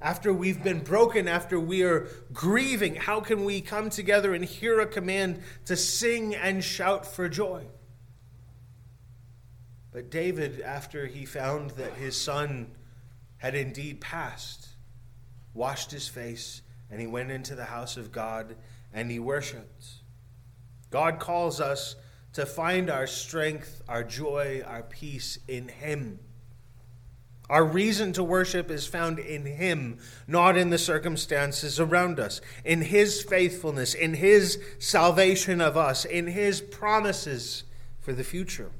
after 0.01 0.33
we've 0.33 0.63
been 0.63 0.81
broken, 0.81 1.27
after 1.29 1.59
we 1.59 1.83
are 1.83 2.09
grieving, 2.33 2.95
how 2.95 3.21
can 3.21 3.45
we 3.45 3.61
come 3.61 3.91
together 3.91 4.35
and 4.35 4.45
hear 4.45 4.81
a 4.81 4.87
command 4.87 5.43
to 5.67 5.77
sing 5.77 6.35
and 6.35 6.63
shout 6.63 7.05
for 7.05 7.29
joy? 7.29 7.67
But 9.99 10.11
David, 10.11 10.61
after 10.61 11.09
he 11.09 11.25
found 11.25 11.71
that 11.71 11.95
his 11.95 12.17
son 12.17 12.71
had 13.39 13.57
indeed 13.57 14.01
passed, 14.01 14.69
washed 15.55 15.91
his 15.91 16.07
face 16.07 16.63
and 16.89 17.01
he 17.01 17.09
went 17.09 17.33
into 17.33 17.57
the 17.57 17.65
house 17.65 17.97
of 17.97 18.13
God 18.13 18.55
and 18.93 19.11
he 19.11 19.19
worshiped. 19.19 19.87
God 20.91 21.19
calls 21.19 21.61
us 21.61 21.97
to 22.35 22.47
find 22.47 22.89
our 22.89 23.09
strength, 23.09 23.83
our 23.89 24.05
joy, 24.05 24.63
our 24.65 24.85
peace 24.85 25.41
in 25.49 25.67
him. 25.67 26.21
Our 27.51 27.65
reason 27.65 28.13
to 28.13 28.23
worship 28.23 28.71
is 28.71 28.87
found 28.87 29.19
in 29.19 29.47
Him, 29.47 29.99
not 30.29 30.57
in 30.57 30.71
the 30.71 30.79
circumstances 30.79 31.81
around 31.81 32.21
us, 32.21 32.41
in 32.63 32.83
His 32.83 33.23
faithfulness, 33.23 33.95
in 33.95 34.15
His 34.15 34.63
salvation 34.79 35.61
of 35.61 35.77
us, 35.77 36.05
in 36.05 36.27
His 36.27 36.61
promises 36.61 37.65
for 37.99 38.13
the 38.13 38.23
future. 38.23 38.71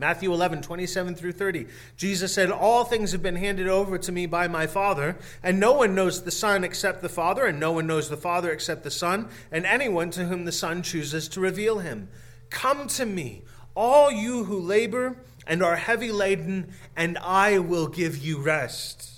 Matthew 0.00 0.32
11, 0.32 0.62
27 0.62 1.14
through 1.14 1.32
30. 1.32 1.66
Jesus 1.98 2.32
said, 2.32 2.50
All 2.50 2.84
things 2.84 3.12
have 3.12 3.22
been 3.22 3.36
handed 3.36 3.68
over 3.68 3.98
to 3.98 4.10
me 4.10 4.24
by 4.24 4.48
my 4.48 4.66
Father, 4.66 5.18
and 5.42 5.60
no 5.60 5.74
one 5.74 5.94
knows 5.94 6.22
the 6.22 6.30
Son 6.30 6.64
except 6.64 7.02
the 7.02 7.10
Father, 7.10 7.44
and 7.44 7.60
no 7.60 7.72
one 7.72 7.86
knows 7.86 8.08
the 8.08 8.16
Father 8.16 8.50
except 8.50 8.82
the 8.82 8.90
Son, 8.90 9.28
and 9.52 9.66
anyone 9.66 10.10
to 10.12 10.24
whom 10.24 10.46
the 10.46 10.52
Son 10.52 10.82
chooses 10.82 11.28
to 11.28 11.40
reveal 11.40 11.80
him. 11.80 12.08
Come 12.48 12.86
to 12.88 13.04
me, 13.04 13.42
all 13.74 14.10
you 14.10 14.44
who 14.44 14.58
labor 14.58 15.18
and 15.46 15.62
are 15.62 15.76
heavy 15.76 16.10
laden, 16.10 16.72
and 16.96 17.18
I 17.18 17.58
will 17.58 17.86
give 17.86 18.16
you 18.16 18.40
rest. 18.40 19.10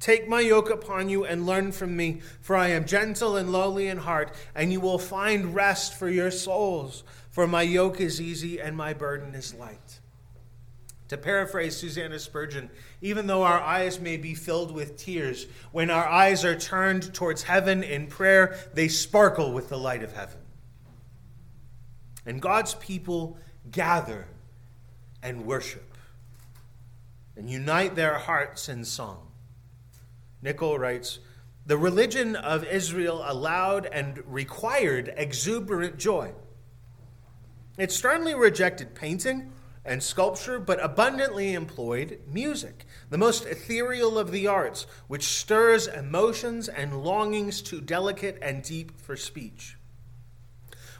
Take 0.00 0.28
my 0.28 0.40
yoke 0.40 0.70
upon 0.70 1.08
you 1.08 1.24
and 1.24 1.46
learn 1.46 1.70
from 1.70 1.96
me, 1.96 2.20
for 2.40 2.56
I 2.56 2.70
am 2.70 2.84
gentle 2.84 3.36
and 3.36 3.52
lowly 3.52 3.86
in 3.86 3.98
heart, 3.98 4.34
and 4.56 4.72
you 4.72 4.80
will 4.80 4.98
find 4.98 5.54
rest 5.54 5.94
for 5.94 6.08
your 6.08 6.32
souls. 6.32 7.04
For 7.34 7.48
my 7.48 7.62
yoke 7.62 8.00
is 8.00 8.20
easy 8.20 8.60
and 8.60 8.76
my 8.76 8.92
burden 8.92 9.34
is 9.34 9.54
light. 9.54 9.83
To 11.14 11.18
paraphrase 11.18 11.76
Susanna 11.76 12.18
Spurgeon, 12.18 12.68
even 13.00 13.28
though 13.28 13.44
our 13.44 13.60
eyes 13.60 14.00
may 14.00 14.16
be 14.16 14.34
filled 14.34 14.72
with 14.72 14.96
tears, 14.96 15.46
when 15.70 15.88
our 15.88 16.04
eyes 16.04 16.44
are 16.44 16.58
turned 16.58 17.14
towards 17.14 17.44
heaven 17.44 17.84
in 17.84 18.08
prayer, 18.08 18.58
they 18.74 18.88
sparkle 18.88 19.52
with 19.52 19.68
the 19.68 19.78
light 19.78 20.02
of 20.02 20.12
heaven. 20.12 20.40
And 22.26 22.42
God's 22.42 22.74
people 22.74 23.38
gather 23.70 24.26
and 25.22 25.46
worship 25.46 25.96
and 27.36 27.48
unite 27.48 27.94
their 27.94 28.18
hearts 28.18 28.68
in 28.68 28.84
song. 28.84 29.28
Nichol 30.42 30.80
writes 30.80 31.20
The 31.64 31.78
religion 31.78 32.34
of 32.34 32.64
Israel 32.64 33.22
allowed 33.24 33.86
and 33.86 34.20
required 34.26 35.14
exuberant 35.16 35.96
joy. 35.96 36.32
It 37.78 37.92
sternly 37.92 38.34
rejected 38.34 38.96
painting 38.96 39.52
and 39.84 40.02
sculpture, 40.02 40.58
but 40.58 40.82
abundantly 40.82 41.52
employed 41.52 42.20
music, 42.30 42.86
the 43.10 43.18
most 43.18 43.44
ethereal 43.44 44.18
of 44.18 44.30
the 44.30 44.46
arts, 44.46 44.86
which 45.08 45.24
stirs 45.24 45.86
emotions 45.86 46.68
and 46.68 47.04
longings 47.04 47.60
too 47.60 47.80
delicate 47.80 48.38
and 48.40 48.62
deep 48.62 48.98
for 49.00 49.16
speech. 49.16 49.76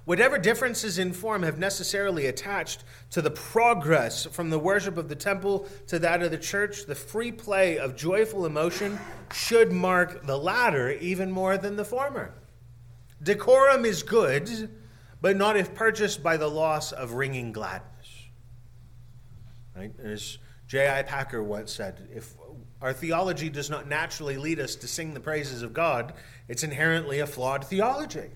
Whatever 0.05 0.37
differences 0.37 0.99
in 0.99 1.14
form 1.14 1.43
have 1.45 1.59
necessarily 1.59 2.26
attached 2.26 2.85
to 3.11 3.23
the 3.23 3.31
progress 3.31 4.26
from 4.26 4.50
the 4.50 4.59
worship 4.59 4.99
of 4.99 5.09
the 5.09 5.14
temple 5.14 5.67
to 5.87 5.99
that 5.99 6.23
of 6.23 6.31
the 6.31 6.37
church, 6.37 6.85
the 6.85 6.95
free 6.95 7.33
play 7.33 7.79
of 7.79 7.97
joyful 7.97 8.45
emotion 8.45 8.99
should 9.33 9.73
mark 9.73 10.26
the 10.26 10.37
latter 10.37 10.91
even 10.91 11.31
more 11.31 11.57
than 11.57 11.76
the 11.76 11.87
former. 11.87 12.35
Decorum 13.23 13.87
is 13.87 14.03
good, 14.03 14.69
but 15.23 15.38
not 15.38 15.57
if 15.57 15.75
purchased 15.75 16.23
by 16.23 16.37
the 16.37 16.50
loss 16.50 16.93
of 16.93 17.14
ringing 17.14 17.53
gladness. 17.53 17.94
Right? 19.76 19.93
As 20.02 20.38
J.I. 20.66 21.02
Packer 21.02 21.43
once 21.43 21.73
said, 21.73 22.09
if 22.14 22.35
our 22.81 22.93
theology 22.93 23.49
does 23.49 23.71
not 23.71 23.88
naturally 23.88 24.37
lead 24.37 24.61
us 24.61 24.76
to 24.76 24.88
sing 24.88 25.14
the 25.14 25.21
praises 25.21 25.62
of 25.62 25.73
God, 25.73 26.14
it's 26.49 26.62
inherently 26.62 27.21
a 27.21 27.26
flawed 27.26 27.64
theology. 27.64 28.31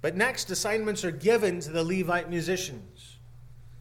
But 0.00 0.16
next, 0.16 0.50
assignments 0.50 1.04
are 1.04 1.12
given 1.12 1.60
to 1.60 1.70
the 1.70 1.84
Levite 1.84 2.28
musicians. 2.28 3.18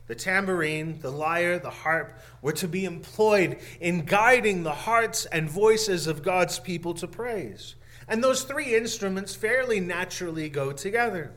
The 0.08 0.16
tambourine, 0.16 1.00
the 1.00 1.10
lyre, 1.10 1.58
the 1.58 1.70
harp 1.70 2.20
were 2.42 2.54
to 2.54 2.68
be 2.68 2.86
employed 2.86 3.60
in 3.80 4.06
guiding 4.06 4.64
the 4.64 4.74
hearts 4.74 5.26
and 5.26 5.50
voices 5.50 6.06
of 6.06 6.22
God's 6.22 6.60
people 6.60 6.94
to 6.96 7.08
praise. 7.08 7.76
And 8.08 8.24
those 8.24 8.44
three 8.44 8.76
instruments 8.76 9.36
fairly 9.36 9.80
naturally 9.80 10.50
go 10.50 10.74
together. 10.74 11.34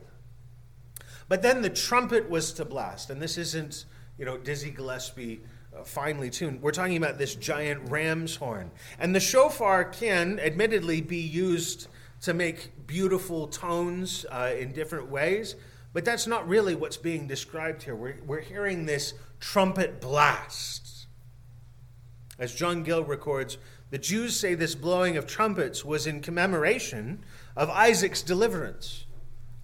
But 1.27 1.41
then 1.41 1.61
the 1.61 1.69
trumpet 1.69 2.29
was 2.29 2.53
to 2.53 2.65
blast, 2.65 3.09
and 3.09 3.21
this 3.21 3.37
isn't, 3.37 3.85
you 4.17 4.25
know, 4.25 4.37
Dizzy 4.37 4.71
Gillespie 4.71 5.41
uh, 5.75 5.83
finely 5.83 6.29
tuned. 6.29 6.61
We're 6.61 6.71
talking 6.71 6.97
about 6.97 7.17
this 7.17 7.35
giant 7.35 7.89
ram's 7.89 8.35
horn. 8.35 8.71
And 8.99 9.13
the 9.13 9.19
shofar 9.19 9.83
can, 9.85 10.39
admittedly, 10.39 11.01
be 11.01 11.19
used 11.19 11.87
to 12.21 12.33
make 12.33 12.87
beautiful 12.87 13.47
tones 13.47 14.25
uh, 14.31 14.53
in 14.57 14.71
different 14.71 15.09
ways, 15.09 15.55
but 15.93 16.05
that's 16.05 16.27
not 16.27 16.47
really 16.47 16.75
what's 16.75 16.97
being 16.97 17.27
described 17.27 17.83
here. 17.83 17.95
We're, 17.95 18.17
we're 18.25 18.41
hearing 18.41 18.85
this 18.85 19.13
trumpet 19.39 20.01
blast. 20.01 21.07
As 22.37 22.53
John 22.53 22.83
Gill 22.83 23.03
records, 23.03 23.57
the 23.91 23.97
Jews 23.97 24.37
say 24.37 24.55
this 24.55 24.75
blowing 24.75 25.17
of 25.17 25.27
trumpets 25.27 25.85
was 25.85 26.07
in 26.07 26.21
commemoration 26.21 27.23
of 27.55 27.69
Isaac's 27.69 28.21
deliverance, 28.21 29.04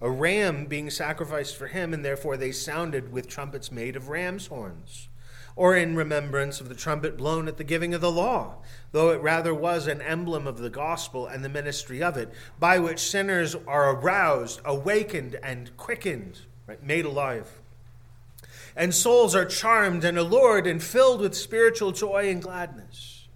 a 0.02 0.10
ram 0.10 0.66
being 0.66 0.90
sacrificed 0.90 1.56
for 1.56 1.68
him, 1.68 1.94
and 1.94 2.04
therefore 2.04 2.36
they 2.36 2.52
sounded 2.52 3.10
with 3.10 3.28
trumpets 3.28 3.72
made 3.72 3.96
of 3.96 4.10
ram's 4.10 4.48
horns 4.48 5.08
or 5.56 5.76
in 5.76 5.94
remembrance 5.94 6.60
of 6.60 6.68
the 6.68 6.74
trumpet 6.74 7.16
blown 7.16 7.46
at 7.48 7.56
the 7.56 7.64
giving 7.64 7.94
of 7.94 8.00
the 8.00 8.10
law, 8.10 8.56
though 8.92 9.10
it 9.10 9.20
rather 9.20 9.52
was 9.54 9.86
an 9.86 10.00
emblem 10.00 10.46
of 10.46 10.58
the 10.58 10.70
gospel 10.70 11.26
and 11.26 11.44
the 11.44 11.48
ministry 11.48 12.02
of 12.02 12.16
it, 12.16 12.32
by 12.58 12.78
which 12.78 12.98
sinners 12.98 13.54
are 13.66 13.94
aroused, 13.94 14.60
awakened, 14.64 15.36
and 15.42 15.76
quickened, 15.76 16.40
right, 16.66 16.82
made 16.82 17.04
alive. 17.04 17.60
And 18.74 18.94
souls 18.94 19.34
are 19.34 19.44
charmed 19.44 20.04
and 20.04 20.16
allured 20.16 20.66
and 20.66 20.82
filled 20.82 21.20
with 21.20 21.36
spiritual 21.36 21.92
joy 21.92 22.30
and 22.30 22.42
gladness. 22.42 23.28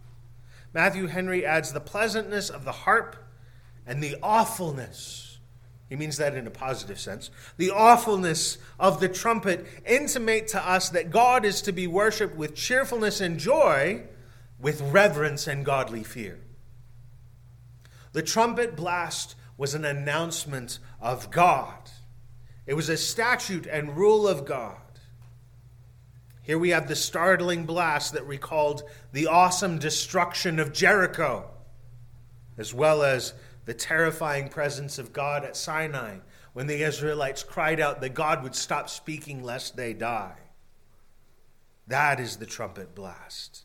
Matthew 0.72 1.06
Henry 1.06 1.44
adds 1.44 1.72
the 1.72 1.80
pleasantness 1.80 2.48
of 2.48 2.64
the 2.64 2.72
harp 2.72 3.16
and 3.86 4.02
the 4.02 4.16
awfulness 4.22 5.25
he 5.88 5.96
means 5.96 6.16
that 6.16 6.34
in 6.34 6.46
a 6.46 6.50
positive 6.50 6.98
sense. 6.98 7.30
The 7.56 7.70
awfulness 7.70 8.58
of 8.78 8.98
the 8.98 9.08
trumpet 9.08 9.66
intimate 9.86 10.48
to 10.48 10.68
us 10.68 10.90
that 10.90 11.10
God 11.10 11.44
is 11.44 11.62
to 11.62 11.72
be 11.72 11.86
worshiped 11.86 12.36
with 12.36 12.56
cheerfulness 12.56 13.20
and 13.20 13.38
joy, 13.38 14.02
with 14.58 14.80
reverence 14.80 15.46
and 15.46 15.64
godly 15.64 16.02
fear. 16.02 16.40
The 18.12 18.22
trumpet 18.22 18.74
blast 18.74 19.36
was 19.56 19.74
an 19.74 19.84
announcement 19.84 20.78
of 21.00 21.30
God, 21.30 21.90
it 22.66 22.74
was 22.74 22.88
a 22.88 22.96
statute 22.96 23.66
and 23.66 23.96
rule 23.96 24.26
of 24.26 24.44
God. 24.44 24.78
Here 26.42 26.58
we 26.58 26.70
have 26.70 26.86
the 26.86 26.96
startling 26.96 27.64
blast 27.64 28.12
that 28.12 28.26
recalled 28.26 28.84
the 29.12 29.26
awesome 29.26 29.78
destruction 29.78 30.60
of 30.60 30.72
Jericho, 30.72 31.50
as 32.56 32.72
well 32.72 33.02
as 33.02 33.34
the 33.66 33.74
terrifying 33.74 34.48
presence 34.48 34.98
of 34.98 35.12
God 35.12 35.44
at 35.44 35.56
Sinai 35.56 36.18
when 36.54 36.66
the 36.66 36.82
Israelites 36.82 37.42
cried 37.42 37.80
out 37.80 38.00
that 38.00 38.14
God 38.14 38.42
would 38.42 38.54
stop 38.54 38.88
speaking 38.88 39.42
lest 39.42 39.76
they 39.76 39.92
die. 39.92 40.38
That 41.88 42.18
is 42.18 42.36
the 42.36 42.46
trumpet 42.46 42.94
blast. 42.94 43.64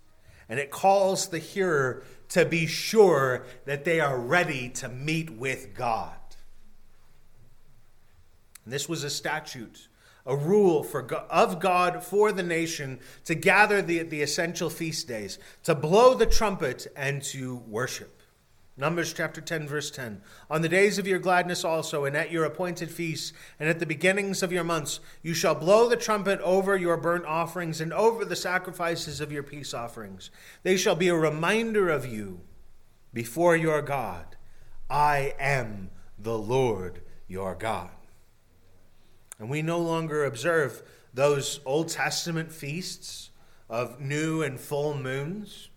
And 0.49 0.59
it 0.59 0.71
calls 0.71 1.29
the 1.29 1.39
hearer 1.39 2.03
to 2.29 2.43
be 2.43 2.67
sure 2.67 3.45
that 3.65 3.85
they 3.85 3.99
are 3.99 4.19
ready 4.19 4.69
to 4.69 4.89
meet 4.89 5.29
with 5.29 5.73
God. 5.73 6.11
And 8.65 8.73
this 8.73 8.89
was 8.89 9.03
a 9.03 9.09
statute, 9.09 9.87
a 10.25 10.35
rule 10.35 10.83
for, 10.83 11.11
of 11.13 11.59
God 11.59 12.03
for 12.03 12.31
the 12.31 12.43
nation 12.43 12.99
to 13.25 13.35
gather 13.35 13.81
the, 13.81 14.03
the 14.03 14.21
essential 14.21 14.69
feast 14.69 15.07
days, 15.07 15.39
to 15.63 15.73
blow 15.73 16.13
the 16.13 16.25
trumpet, 16.25 16.87
and 16.95 17.21
to 17.23 17.57
worship. 17.67 18.20
Numbers 18.77 19.13
chapter 19.13 19.41
10, 19.41 19.67
verse 19.67 19.91
10. 19.91 20.21
On 20.49 20.61
the 20.61 20.69
days 20.69 20.97
of 20.97 21.05
your 21.05 21.19
gladness 21.19 21.65
also, 21.65 22.05
and 22.05 22.15
at 22.15 22.31
your 22.31 22.45
appointed 22.45 22.89
feasts, 22.89 23.33
and 23.59 23.67
at 23.67 23.79
the 23.79 23.85
beginnings 23.85 24.41
of 24.41 24.51
your 24.51 24.63
months, 24.63 25.01
you 25.21 25.33
shall 25.33 25.55
blow 25.55 25.89
the 25.89 25.97
trumpet 25.97 26.39
over 26.39 26.77
your 26.77 26.95
burnt 26.95 27.25
offerings 27.25 27.81
and 27.81 27.91
over 27.91 28.23
the 28.23 28.35
sacrifices 28.35 29.19
of 29.19 29.31
your 29.31 29.43
peace 29.43 29.73
offerings. 29.73 30.31
They 30.63 30.77
shall 30.77 30.95
be 30.95 31.09
a 31.09 31.15
reminder 31.15 31.89
of 31.89 32.05
you 32.05 32.41
before 33.13 33.57
your 33.57 33.81
God. 33.81 34.37
I 34.89 35.33
am 35.37 35.89
the 36.17 36.37
Lord 36.37 37.01
your 37.27 37.55
God. 37.55 37.89
And 39.37 39.49
we 39.49 39.61
no 39.61 39.79
longer 39.79 40.23
observe 40.23 40.81
those 41.13 41.59
Old 41.65 41.89
Testament 41.89 42.53
feasts 42.53 43.31
of 43.69 43.99
new 43.99 44.41
and 44.43 44.59
full 44.59 44.95
moons 44.95 45.70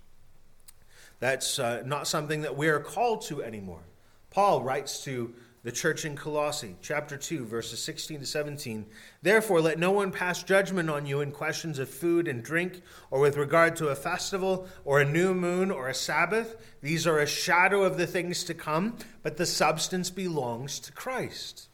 that's 1.25 1.59
uh, 1.59 1.83
not 1.87 2.07
something 2.07 2.43
that 2.43 2.54
we 2.54 2.69
are 2.69 2.78
called 2.78 3.23
to 3.23 3.43
anymore. 3.43 3.81
Paul 4.28 4.62
writes 4.62 5.02
to 5.04 5.33
the 5.62 5.73
church 5.73 6.04
in 6.04 6.16
Colossae, 6.16 6.76
chapter 6.83 7.16
2, 7.16 7.47
verses 7.47 7.83
16 7.83 8.21
to 8.21 8.26
17. 8.26 8.85
Therefore, 9.23 9.62
let 9.62 9.78
no 9.78 9.90
one 9.90 10.11
pass 10.11 10.43
judgment 10.43 10.90
on 10.90 11.07
you 11.07 11.23
in 11.23 11.33
questions 11.33 11.78
of 11.78 11.88
food 11.88 12.28
and 12.28 12.43
drink, 12.43 12.83
or 13.11 13.21
with 13.21 13.38
regard 13.38 13.75
to 13.76 13.88
a 13.88 13.95
festival, 13.95 14.69
or 14.85 15.00
a 15.00 15.04
new 15.07 15.33
moon, 15.33 15.71
or 15.71 15.88
a 15.88 15.95
Sabbath. 15.95 16.57
These 16.83 17.07
are 17.07 17.19
a 17.19 17.26
shadow 17.26 17.85
of 17.85 17.97
the 17.97 18.07
things 18.07 18.45
to 18.45 18.52
come, 18.52 18.99
but 19.23 19.38
the 19.38 19.47
substance 19.47 20.11
belongs 20.11 20.78
to 20.81 20.93
Christ. 20.93 21.71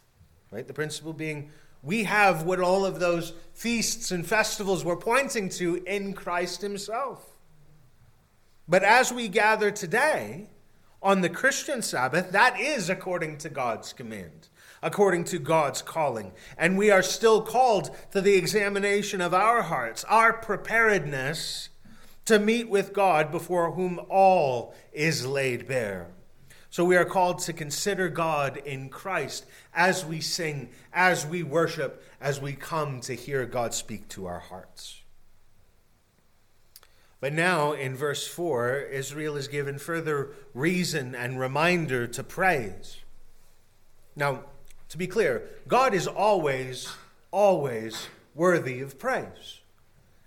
Right? 0.53 0.69
The 0.69 0.75
principle 0.75 1.13
being, 1.13 1.51
we 1.83 2.05
have 2.05 2.45
what 2.45 2.61
all 2.61 2.87
of 2.87 3.01
those 3.01 3.33
feasts 3.53 4.13
and 4.13 4.25
festivals 4.25 4.85
were 4.85 4.97
pointing 4.97 5.49
to 5.49 5.83
in 5.87 6.13
Christ 6.13 6.63
Himself. 6.63 7.27
But 8.71 8.85
as 8.85 9.13
we 9.13 9.27
gather 9.27 9.73
today 9.73 10.47
on 11.03 11.23
the 11.23 11.29
Christian 11.29 11.83
Sabbath, 11.83 12.31
that 12.31 12.61
is 12.61 12.89
according 12.89 13.39
to 13.39 13.49
God's 13.49 13.93
command, 13.93 14.49
according 14.81 15.25
to 15.25 15.41
God's 15.41 15.83
calling. 15.83 16.31
And 16.57 16.79
we 16.79 16.89
are 16.89 17.03
still 17.03 17.43
called 17.43 17.91
to 18.13 18.21
the 18.21 18.37
examination 18.37 19.21
of 19.21 19.35
our 19.35 19.63
hearts, 19.63 20.05
our 20.05 20.33
preparedness 20.33 21.71
to 22.27 22.39
meet 22.39 22.71
with 22.71 22.93
God 22.93 23.33
before 23.33 23.73
whom 23.73 24.01
all 24.09 24.73
is 24.93 25.27
laid 25.27 25.67
bare. 25.67 26.07
So 26.71 26.85
we 26.85 26.97
are 26.97 27.05
called 27.05 27.41
to 27.41 27.53
consider 27.53 28.09
God 28.09 28.57
in 28.59 28.89
Christ 28.89 29.47
as 29.75 30.07
we 30.07 30.21
sing, 30.21 30.71
as 30.93 31.27
we 31.27 31.43
worship, 31.43 32.05
as 32.21 32.41
we 32.41 32.53
come 32.53 33.01
to 33.01 33.15
hear 33.15 33.45
God 33.47 33.75
speak 33.75 34.07
to 34.11 34.27
our 34.27 34.39
hearts. 34.39 35.00
But 37.21 37.35
now, 37.35 37.73
in 37.73 37.95
verse 37.95 38.27
4, 38.27 38.77
Israel 38.91 39.37
is 39.37 39.47
given 39.47 39.79
further 39.79 40.31
reason 40.55 41.15
and 41.15 41.39
reminder 41.39 42.07
to 42.07 42.25
praise. 42.25 42.97
Now, 44.17 44.45
to 44.89 44.99
be 44.99 45.07
clear, 45.07 45.49
God 45.69 45.93
is 45.93 46.07
always, 46.07 46.91
always 47.31 48.09
worthy 48.35 48.81
of 48.81 48.99
praise. 48.99 49.61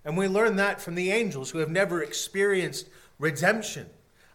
And 0.06 0.18
we 0.18 0.28
learn 0.28 0.56
that 0.58 0.82
from 0.82 0.96
the 0.96 1.12
angels 1.12 1.50
who 1.50 1.60
have 1.60 1.72
never 1.72 2.04
experienced 2.04 2.90
redemption. 3.18 3.88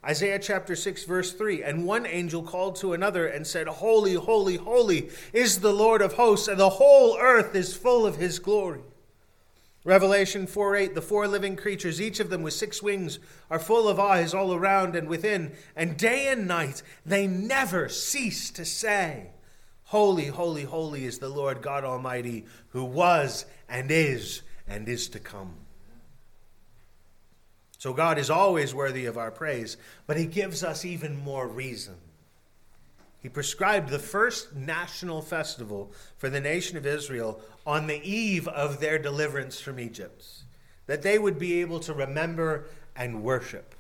Isaiah 0.05 0.39
chapter 0.39 0.75
6, 0.75 1.05
verse 1.05 1.33
3 1.33 1.63
And 1.63 1.85
one 1.85 2.07
angel 2.07 2.43
called 2.43 2.77
to 2.77 2.93
another 2.93 3.27
and 3.27 3.47
said, 3.47 3.69
Holy, 3.69 4.15
holy, 4.15 4.57
holy 4.57 5.11
is 5.33 5.61
the 5.61 5.73
Lord 5.73 6.03
of 6.03 6.15
hosts, 6.15 6.49
and 6.49 6.59
the 6.59 6.71
whole 6.71 7.19
earth 7.19 7.55
is 7.55 7.77
full 7.77 8.05
of 8.07 8.17
his 8.17 8.39
glory. 8.39 8.81
Revelation 9.89 10.47
4 10.47 10.77
8, 10.77 10.95
the 10.95 11.01
four 11.01 11.27
living 11.27 11.57
creatures, 11.57 11.99
each 11.99 12.21
of 12.21 12.29
them 12.29 12.43
with 12.43 12.53
six 12.53 12.83
wings, 12.83 13.19
are 13.51 13.59
full 13.59 13.89
of 13.89 13.99
eyes 13.99 14.35
all 14.35 14.53
around 14.53 14.95
and 14.95 15.09
within, 15.09 15.53
and 15.75 15.97
day 15.97 16.29
and 16.29 16.47
night 16.47 16.83
they 17.07 17.27
never 17.27 17.89
cease 17.89 18.51
to 18.51 18.67
say, 18.67 19.31
Holy, 19.85 20.27
holy, 20.27 20.65
holy 20.65 21.07
is 21.07 21.21
the 21.21 21.31
Lord 21.31 21.63
God 21.63 21.85
Almighty, 21.85 22.45
who 22.69 22.85
was 22.85 23.47
and 23.67 23.91
is 23.91 24.43
and 24.67 24.87
is 24.91 25.09
to 25.09 25.19
come. 25.19 25.55
So 27.79 27.95
God 27.95 28.19
is 28.19 28.29
always 28.29 28.75
worthy 28.75 29.07
of 29.07 29.17
our 29.17 29.31
praise, 29.31 29.79
but 30.07 30.19
He 30.19 30.27
gives 30.27 30.63
us 30.63 30.85
even 30.85 31.17
more 31.17 31.49
reason. 31.49 31.97
He 33.21 33.29
prescribed 33.29 33.89
the 33.89 33.99
first 33.99 34.55
national 34.55 35.23
festival 35.23 35.93
for 36.17 36.31
the 36.31 36.41
nation 36.41 36.77
of 36.77 36.87
Israel 36.87 37.41
on 37.67 37.87
the 37.87 38.01
eve 38.09 38.47
of 38.49 38.81
their 38.81 38.99
deliverance 38.99 39.61
from 39.61 39.81
Egypt, 39.81 40.25
that 40.87 41.03
they 41.03 41.19
would 41.19 41.39
be 41.39 41.61
able 41.61 41.81
to 41.81 41.93
remember 41.93 42.67
and 42.95 43.23
worship. 43.23 43.75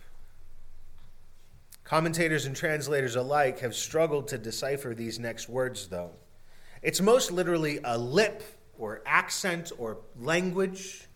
Commentators 1.85 2.47
and 2.47 2.54
translators 2.54 3.16
alike 3.16 3.61
have 3.61 3.75
struggled 3.75 4.28
to 4.28 4.38
decipher 4.38 4.95
these 4.95 5.18
next 5.18 5.49
words, 5.49 5.88
though. 5.88 6.11
It's 6.83 7.00
most 7.00 7.30
literally 7.30 7.80
a 7.85 7.97
lip 7.97 8.42
or 8.78 9.02
accent 9.07 9.73
or 9.78 9.99
language 10.21 11.09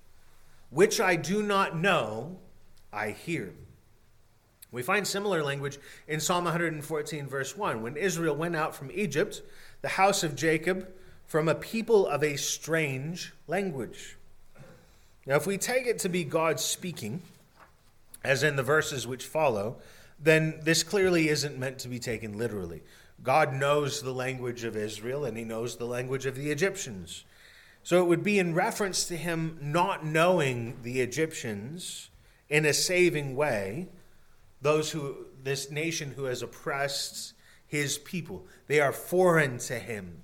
which 0.73 1.01
I 1.01 1.17
do 1.17 1.43
not 1.43 1.77
know, 1.77 2.39
I 2.91 3.11
hear. 3.11 3.53
We 4.73 4.83
find 4.83 5.07
similar 5.07 5.45
language 5.45 5.79
in 6.09 6.19
Psalm 6.19 6.45
114, 6.45 7.27
verse 7.27 7.57
1. 7.57 7.83
When 7.83 7.97
Israel 7.97 8.35
went 8.35 8.57
out 8.57 8.75
from 8.75 8.91
Egypt, 8.91 9.43
the 9.83 9.89
house 9.89 10.23
of 10.23 10.35
Jacob, 10.35 10.89
from 11.27 11.49
a 11.49 11.55
people 11.55 12.07
of 12.07 12.23
a 12.23 12.37
strange 12.37 13.33
language. 13.47 14.17
Now, 15.27 15.37
if 15.37 15.47
we 15.47 15.59
take 15.59 15.87
it 15.87 15.99
to 16.01 16.09
be 16.09 16.25
God 16.25 16.59
speaking, 16.59 17.23
as 18.25 18.43
in 18.43 18.57
the 18.57 18.63
verses 18.63 19.07
which 19.07 19.27
follow, 19.27 19.77
then 20.19 20.59
this 20.63 20.83
clearly 20.83 21.29
isn't 21.29 21.59
meant 21.59 21.79
to 21.81 21.89
be 21.89 21.99
taken 21.99 22.39
literally. 22.39 22.83
God 23.23 23.53
knows 23.53 24.03
the 24.03 24.13
language 24.13 24.65
of 24.65 24.77
Israel 24.77 25.25
and 25.25 25.37
he 25.37 25.45
knows 25.45 25.77
the 25.77 25.85
language 25.85 26.27
of 26.27 26.35
the 26.35 26.51
Egyptians. 26.51 27.25
So 27.83 28.01
it 28.01 28.07
would 28.07 28.23
be 28.23 28.39
in 28.39 28.55
reference 28.55 29.05
to 29.07 29.17
him 29.17 29.59
not 29.61 30.05
knowing 30.05 30.79
the 30.83 31.01
Egyptians 31.01 32.09
in 32.49 32.65
a 32.65 32.73
saving 32.73 33.37
way 33.37 33.89
those 34.63 34.91
who, 34.91 35.27
this 35.43 35.71
nation 35.71 36.13
who 36.13 36.25
has 36.25 36.43
oppressed 36.43 37.35
his 37.67 37.99
people. 37.99 38.47
They 38.69 38.81
are 38.81 38.93
foreign 38.93 39.59
to 39.59 39.79
him, 39.79 40.23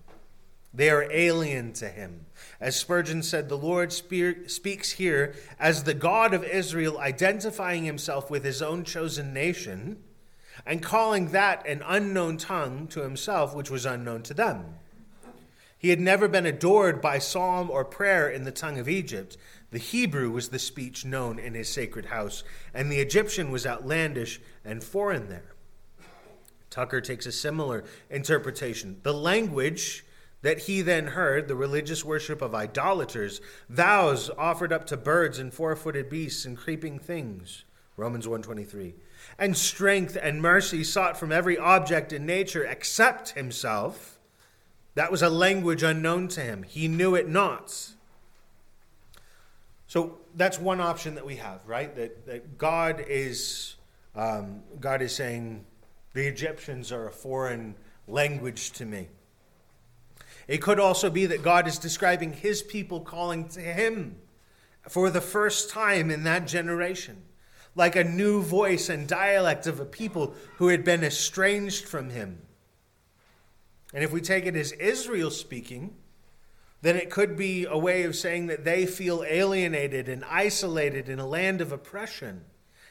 they 0.72 0.90
are 0.90 1.10
alien 1.10 1.72
to 1.74 1.88
him. 1.88 2.26
As 2.60 2.76
Spurgeon 2.76 3.22
said, 3.22 3.48
the 3.48 3.58
Lord 3.58 3.92
speaks 3.92 4.92
here 4.92 5.34
as 5.58 5.84
the 5.84 5.94
God 5.94 6.34
of 6.34 6.44
Israel 6.44 6.98
identifying 6.98 7.84
himself 7.84 8.30
with 8.30 8.44
his 8.44 8.62
own 8.62 8.84
chosen 8.84 9.32
nation 9.32 10.02
and 10.66 10.82
calling 10.82 11.28
that 11.28 11.66
an 11.66 11.82
unknown 11.86 12.36
tongue 12.36 12.86
to 12.88 13.02
himself, 13.02 13.54
which 13.54 13.70
was 13.70 13.86
unknown 13.86 14.22
to 14.24 14.34
them. 14.34 14.74
He 15.78 15.90
had 15.90 16.00
never 16.00 16.26
been 16.26 16.46
adored 16.46 17.00
by 17.00 17.18
psalm 17.18 17.70
or 17.70 17.84
prayer 17.84 18.28
in 18.28 18.44
the 18.44 18.50
tongue 18.50 18.78
of 18.78 18.88
Egypt, 18.88 19.36
the 19.70 19.78
Hebrew 19.78 20.30
was 20.30 20.48
the 20.48 20.58
speech 20.58 21.04
known 21.04 21.38
in 21.38 21.54
his 21.54 21.68
sacred 21.68 22.06
house, 22.06 22.42
and 22.72 22.90
the 22.90 23.00
Egyptian 23.00 23.50
was 23.50 23.66
outlandish 23.66 24.40
and 24.64 24.82
foreign 24.82 25.28
there. 25.28 25.54
Tucker 26.70 27.00
takes 27.00 27.26
a 27.26 27.32
similar 27.32 27.84
interpretation. 28.10 28.98
The 29.02 29.14
language 29.14 30.04
that 30.42 30.60
he 30.60 30.82
then 30.82 31.08
heard, 31.08 31.48
the 31.48 31.56
religious 31.56 32.04
worship 32.04 32.40
of 32.40 32.54
idolaters, 32.54 33.40
vows 33.68 34.30
offered 34.38 34.72
up 34.72 34.86
to 34.86 34.96
birds 34.96 35.38
and 35.38 35.52
four-footed 35.52 36.08
beasts 36.08 36.44
and 36.44 36.56
creeping 36.56 36.98
things, 36.98 37.64
Romans 37.96 38.26
1:23, 38.26 38.94
and 39.38 39.56
strength 39.56 40.16
and 40.20 40.40
mercy 40.40 40.82
sought 40.82 41.18
from 41.18 41.32
every 41.32 41.58
object 41.58 42.12
in 42.12 42.24
nature 42.24 42.64
except 42.64 43.30
himself. 43.30 44.17
That 44.98 45.12
was 45.12 45.22
a 45.22 45.30
language 45.30 45.84
unknown 45.84 46.26
to 46.30 46.40
him. 46.40 46.64
He 46.64 46.88
knew 46.88 47.14
it 47.14 47.28
not. 47.28 47.90
So 49.86 50.18
that's 50.34 50.58
one 50.58 50.80
option 50.80 51.14
that 51.14 51.24
we 51.24 51.36
have, 51.36 51.60
right? 51.68 51.94
That, 51.94 52.26
that 52.26 52.58
God 52.58 53.04
is 53.06 53.76
um, 54.16 54.64
God 54.80 55.00
is 55.00 55.14
saying 55.14 55.64
the 56.14 56.26
Egyptians 56.26 56.90
are 56.90 57.06
a 57.06 57.12
foreign 57.12 57.76
language 58.08 58.72
to 58.72 58.84
me. 58.84 59.06
It 60.48 60.58
could 60.60 60.80
also 60.80 61.10
be 61.10 61.26
that 61.26 61.44
God 61.44 61.68
is 61.68 61.78
describing 61.78 62.32
his 62.32 62.60
people 62.60 63.00
calling 63.00 63.46
to 63.50 63.60
him 63.60 64.16
for 64.88 65.10
the 65.10 65.20
first 65.20 65.70
time 65.70 66.10
in 66.10 66.24
that 66.24 66.48
generation, 66.48 67.22
like 67.76 67.94
a 67.94 68.02
new 68.02 68.42
voice 68.42 68.88
and 68.88 69.06
dialect 69.06 69.68
of 69.68 69.78
a 69.78 69.84
people 69.84 70.34
who 70.56 70.66
had 70.66 70.82
been 70.82 71.04
estranged 71.04 71.86
from 71.86 72.10
him. 72.10 72.40
And 73.94 74.04
if 74.04 74.12
we 74.12 74.20
take 74.20 74.46
it 74.46 74.56
as 74.56 74.72
Israel 74.72 75.30
speaking, 75.30 75.96
then 76.82 76.96
it 76.96 77.10
could 77.10 77.36
be 77.36 77.64
a 77.64 77.76
way 77.76 78.04
of 78.04 78.14
saying 78.14 78.46
that 78.46 78.64
they 78.64 78.86
feel 78.86 79.24
alienated 79.26 80.08
and 80.08 80.24
isolated 80.24 81.08
in 81.08 81.18
a 81.18 81.26
land 81.26 81.60
of 81.60 81.72
oppression 81.72 82.44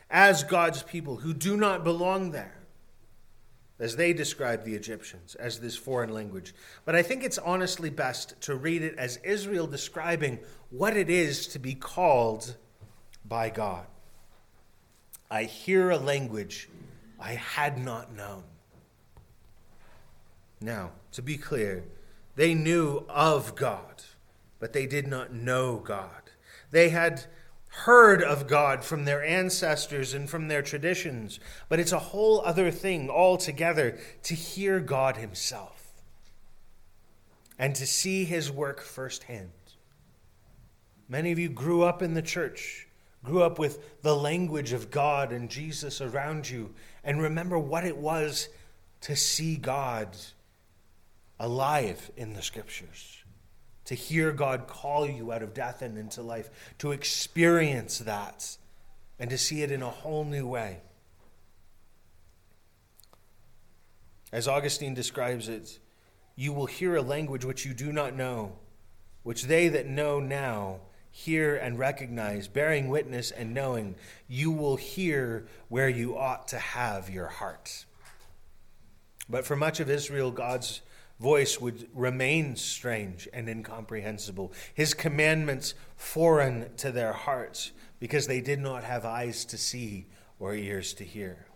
as 0.09 0.43
God's 0.43 0.83
people 0.83 1.17
who 1.17 1.33
do 1.33 1.55
not 1.55 1.83
belong 1.83 2.31
there, 2.31 2.57
as 3.79 3.95
they 3.95 4.11
describe 4.11 4.63
the 4.63 4.73
Egyptians 4.73 5.35
as 5.35 5.59
this 5.59 5.77
foreign 5.77 6.13
language. 6.13 6.53
But 6.83 6.95
I 6.95 7.03
think 7.03 7.23
it's 7.23 7.37
honestly 7.37 7.89
best 7.89 8.39
to 8.41 8.55
read 8.55 8.81
it 8.81 8.95
as 8.97 9.17
Israel 9.17 9.67
describing 9.67 10.39
what 10.69 10.97
it 10.97 11.09
is 11.09 11.47
to 11.49 11.59
be 11.59 11.75
called 11.75 12.55
by 13.23 13.49
God. 13.49 13.85
I 15.29 15.43
hear 15.43 15.89
a 15.89 15.97
language 15.97 16.69
I 17.19 17.33
had 17.33 17.77
not 17.77 18.15
known. 18.15 18.43
Now, 20.59 20.91
to 21.11 21.21
be 21.21 21.37
clear, 21.37 21.83
they 22.35 22.53
knew 22.53 23.05
of 23.09 23.55
God, 23.55 24.03
but 24.59 24.73
they 24.73 24.85
did 24.85 25.07
not 25.07 25.33
know 25.33 25.77
God. 25.77 26.31
They 26.71 26.89
had 26.89 27.25
heard 27.69 28.23
of 28.23 28.47
God 28.47 28.83
from 28.83 29.05
their 29.05 29.23
ancestors 29.23 30.13
and 30.13 30.29
from 30.29 30.47
their 30.47 30.61
traditions, 30.61 31.39
but 31.69 31.79
it's 31.79 31.91
a 31.91 31.99
whole 31.99 32.41
other 32.41 32.71
thing 32.71 33.09
altogether 33.09 33.99
to 34.23 34.33
hear 34.33 34.79
God 34.79 35.17
Himself 35.17 35.93
and 37.59 37.75
to 37.75 37.85
see 37.85 38.25
His 38.25 38.51
work 38.51 38.81
firsthand. 38.81 39.51
Many 41.07 41.31
of 41.31 41.39
you 41.39 41.49
grew 41.49 41.83
up 41.83 42.01
in 42.01 42.15
the 42.15 42.21
church, 42.21 42.87
grew 43.23 43.43
up 43.43 43.59
with 43.59 44.01
the 44.01 44.15
language 44.15 44.73
of 44.73 44.91
God 44.91 45.31
and 45.31 45.49
Jesus 45.49 46.01
around 46.01 46.49
you, 46.49 46.73
and 47.03 47.21
remember 47.21 47.57
what 47.57 47.85
it 47.85 47.97
was 47.97 48.49
to 49.01 49.15
see 49.15 49.55
God 49.55 50.17
alive 51.39 52.11
in 52.17 52.33
the 52.33 52.41
scriptures, 52.41 53.23
to 53.85 53.95
hear 53.95 54.31
God 54.31 54.67
call 54.67 55.07
you 55.07 55.31
out 55.31 55.43
of 55.43 55.53
death 55.53 55.81
and 55.81 55.97
into 55.97 56.21
life, 56.21 56.49
to 56.79 56.91
experience 56.91 57.99
that, 57.99 58.57
and 59.19 59.29
to 59.29 59.37
see 59.37 59.61
it 59.61 59.71
in 59.71 59.81
a 59.81 59.89
whole 59.89 60.25
new 60.25 60.47
way. 60.47 60.79
As 64.31 64.47
Augustine 64.47 64.93
describes 64.93 65.47
it, 65.47 65.79
you 66.35 66.53
will 66.53 66.65
hear 66.65 66.95
a 66.95 67.01
language 67.01 67.45
which 67.45 67.65
you 67.65 67.73
do 67.73 67.91
not 67.91 68.15
know, 68.15 68.53
which 69.23 69.43
they 69.43 69.69
that 69.69 69.87
know 69.87 70.19
now 70.19 70.81
hear 71.09 71.55
and 71.55 71.79
recognize, 71.79 72.47
bearing 72.47 72.89
witness 72.89 73.31
and 73.31 73.53
knowing. 73.53 73.95
You 74.27 74.51
will 74.51 74.75
hear 74.75 75.47
where 75.67 75.89
you 75.89 76.17
ought 76.17 76.49
to 76.49 76.59
have 76.59 77.09
your 77.09 77.27
heart. 77.27 77.85
But 79.27 79.45
for 79.45 79.55
much 79.55 79.79
of 79.79 79.89
Israel, 79.89 80.29
God's 80.29 80.81
voice 81.19 81.59
would 81.59 81.87
remain 81.93 82.55
strange 82.55 83.27
and 83.33 83.49
incomprehensible, 83.49 84.53
his 84.73 84.93
commandments 84.93 85.73
foreign 85.95 86.73
to 86.77 86.91
their 86.91 87.13
hearts, 87.13 87.71
because 87.99 88.27
they 88.27 88.41
did 88.41 88.59
not 88.59 88.83
have 88.83 89.05
eyes 89.05 89.45
to 89.45 89.57
see 89.57 90.05
or 90.39 90.53
ears 90.53 90.93
to 90.93 91.03
hear. 91.03 91.47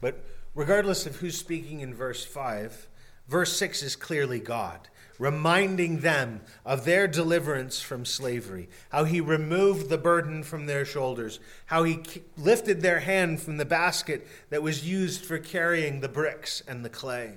But 0.00 0.24
regardless 0.54 1.06
of 1.06 1.16
who's 1.16 1.38
speaking 1.38 1.80
in 1.80 1.94
verse 1.94 2.24
5, 2.24 2.88
verse 3.28 3.56
6 3.56 3.82
is 3.82 3.96
clearly 3.96 4.40
God, 4.40 4.88
reminding 5.18 6.00
them 6.00 6.40
of 6.64 6.84
their 6.84 7.06
deliverance 7.06 7.80
from 7.80 8.04
slavery, 8.04 8.68
how 8.90 9.04
he 9.04 9.20
removed 9.20 9.88
the 9.88 9.98
burden 9.98 10.42
from 10.42 10.66
their 10.66 10.84
shoulders, 10.84 11.38
how 11.66 11.84
he 11.84 12.02
lifted 12.36 12.80
their 12.80 13.00
hand 13.00 13.40
from 13.40 13.56
the 13.56 13.64
basket 13.64 14.26
that 14.50 14.62
was 14.62 14.88
used 14.88 15.24
for 15.24 15.38
carrying 15.38 16.00
the 16.00 16.08
bricks 16.08 16.62
and 16.66 16.84
the 16.84 16.90
clay. 16.90 17.34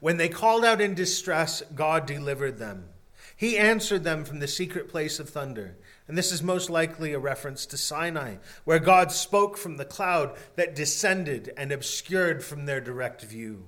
When 0.00 0.16
they 0.16 0.28
called 0.28 0.64
out 0.64 0.80
in 0.80 0.94
distress, 0.94 1.62
God 1.74 2.06
delivered 2.06 2.58
them. 2.58 2.88
He 3.36 3.56
answered 3.56 4.04
them 4.04 4.24
from 4.24 4.40
the 4.40 4.48
secret 4.48 4.88
place 4.88 5.20
of 5.20 5.28
thunder. 5.28 5.76
And 6.08 6.16
this 6.16 6.32
is 6.32 6.42
most 6.42 6.70
likely 6.70 7.12
a 7.12 7.18
reference 7.18 7.66
to 7.66 7.76
Sinai, 7.76 8.36
where 8.64 8.78
God 8.78 9.12
spoke 9.12 9.56
from 9.56 9.76
the 9.76 9.84
cloud 9.84 10.36
that 10.56 10.74
descended 10.74 11.52
and 11.56 11.70
obscured 11.70 12.42
from 12.42 12.66
their 12.66 12.80
direct 12.80 13.22
view. 13.22 13.66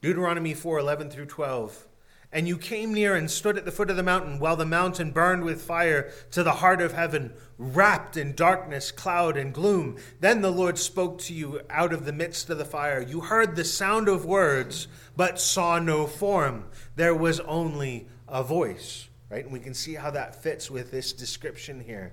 Deuteronomy 0.00 0.54
4 0.54 0.78
11 0.78 1.10
through 1.10 1.26
12. 1.26 1.86
And 2.32 2.48
you 2.48 2.56
came 2.56 2.94
near 2.94 3.14
and 3.14 3.30
stood 3.30 3.58
at 3.58 3.64
the 3.64 3.70
foot 3.70 3.90
of 3.90 3.96
the 3.96 4.02
mountain 4.02 4.38
while 4.38 4.56
the 4.56 4.64
mountain 4.64 5.10
burned 5.10 5.44
with 5.44 5.60
fire 5.60 6.10
to 6.30 6.42
the 6.42 6.52
heart 6.52 6.80
of 6.80 6.92
heaven, 6.92 7.34
wrapped 7.58 8.16
in 8.16 8.34
darkness, 8.34 8.90
cloud, 8.90 9.36
and 9.36 9.52
gloom. 9.52 9.98
Then 10.20 10.40
the 10.40 10.50
Lord 10.50 10.78
spoke 10.78 11.18
to 11.20 11.34
you 11.34 11.60
out 11.68 11.92
of 11.92 12.06
the 12.06 12.12
midst 12.12 12.48
of 12.48 12.56
the 12.56 12.64
fire. 12.64 13.02
You 13.02 13.20
heard 13.20 13.54
the 13.54 13.64
sound 13.64 14.08
of 14.08 14.24
words, 14.24 14.88
but 15.16 15.38
saw 15.38 15.78
no 15.78 16.06
form. 16.06 16.64
There 16.96 17.14
was 17.14 17.40
only 17.40 18.06
a 18.26 18.42
voice 18.42 19.08
right? 19.32 19.44
And 19.44 19.52
we 19.52 19.60
can 19.60 19.72
see 19.72 19.94
how 19.94 20.10
that 20.10 20.42
fits 20.42 20.70
with 20.70 20.90
this 20.90 21.14
description 21.14 21.80
here. 21.80 22.12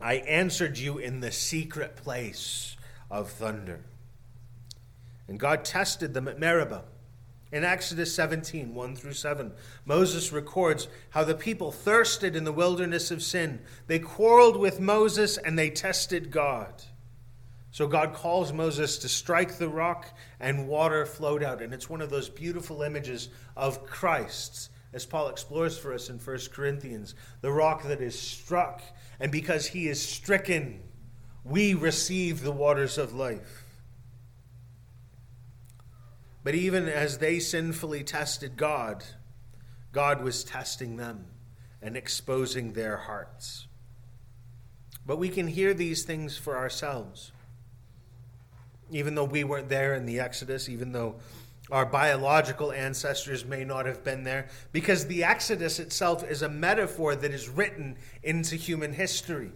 I 0.00 0.14
answered 0.14 0.78
you 0.78 0.98
in 0.98 1.18
the 1.18 1.32
secret 1.32 1.96
place 1.96 2.76
of 3.10 3.28
thunder. 3.28 3.80
And 5.26 5.38
God 5.38 5.64
tested 5.64 6.14
them 6.14 6.28
at 6.28 6.38
Meribah. 6.38 6.84
In 7.52 7.64
Exodus 7.64 8.14
17, 8.14 8.74
1 8.74 8.96
through 8.96 9.12
7, 9.12 9.52
Moses 9.84 10.32
records 10.32 10.86
how 11.10 11.24
the 11.24 11.34
people 11.34 11.72
thirsted 11.72 12.36
in 12.36 12.44
the 12.44 12.52
wilderness 12.52 13.10
of 13.10 13.22
sin. 13.22 13.60
They 13.88 13.98
quarreled 13.98 14.56
with 14.56 14.78
Moses 14.78 15.36
and 15.36 15.58
they 15.58 15.70
tested 15.70 16.30
God. 16.30 16.82
So 17.72 17.86
God 17.86 18.14
calls 18.14 18.52
Moses 18.52 18.98
to 18.98 19.08
strike 19.08 19.58
the 19.58 19.68
rock 19.68 20.16
and 20.38 20.68
water 20.68 21.06
flowed 21.06 21.42
out. 21.42 21.60
And 21.60 21.74
it's 21.74 21.90
one 21.90 22.00
of 22.00 22.10
those 22.10 22.28
beautiful 22.28 22.82
images 22.82 23.30
of 23.56 23.84
Christ 23.84 24.70
as 24.92 25.06
Paul 25.06 25.28
explores 25.28 25.78
for 25.78 25.94
us 25.94 26.10
in 26.10 26.18
1 26.18 26.38
Corinthians, 26.52 27.14
the 27.42 27.52
rock 27.52 27.84
that 27.84 28.00
is 28.00 28.18
struck, 28.18 28.82
and 29.20 29.30
because 29.30 29.66
he 29.66 29.88
is 29.88 30.02
stricken, 30.02 30.80
we 31.44 31.74
receive 31.74 32.42
the 32.42 32.52
waters 32.52 32.98
of 32.98 33.14
life. 33.14 33.59
But 36.42 36.54
even 36.54 36.88
as 36.88 37.18
they 37.18 37.38
sinfully 37.38 38.02
tested 38.02 38.56
God, 38.56 39.04
God 39.92 40.22
was 40.22 40.44
testing 40.44 40.96
them 40.96 41.26
and 41.82 41.96
exposing 41.96 42.72
their 42.72 42.96
hearts. 42.96 43.66
But 45.06 45.18
we 45.18 45.28
can 45.28 45.48
hear 45.48 45.74
these 45.74 46.04
things 46.04 46.36
for 46.36 46.56
ourselves. 46.56 47.32
Even 48.90 49.14
though 49.14 49.24
we 49.24 49.44
weren't 49.44 49.68
there 49.68 49.94
in 49.94 50.06
the 50.06 50.20
Exodus, 50.20 50.68
even 50.68 50.92
though 50.92 51.16
our 51.70 51.86
biological 51.86 52.72
ancestors 52.72 53.44
may 53.44 53.64
not 53.64 53.86
have 53.86 54.02
been 54.02 54.24
there, 54.24 54.48
because 54.72 55.06
the 55.06 55.24
Exodus 55.24 55.78
itself 55.78 56.28
is 56.28 56.42
a 56.42 56.48
metaphor 56.48 57.14
that 57.14 57.30
is 57.30 57.48
written 57.48 57.96
into 58.22 58.56
human 58.56 58.92
history. 58.92 59.52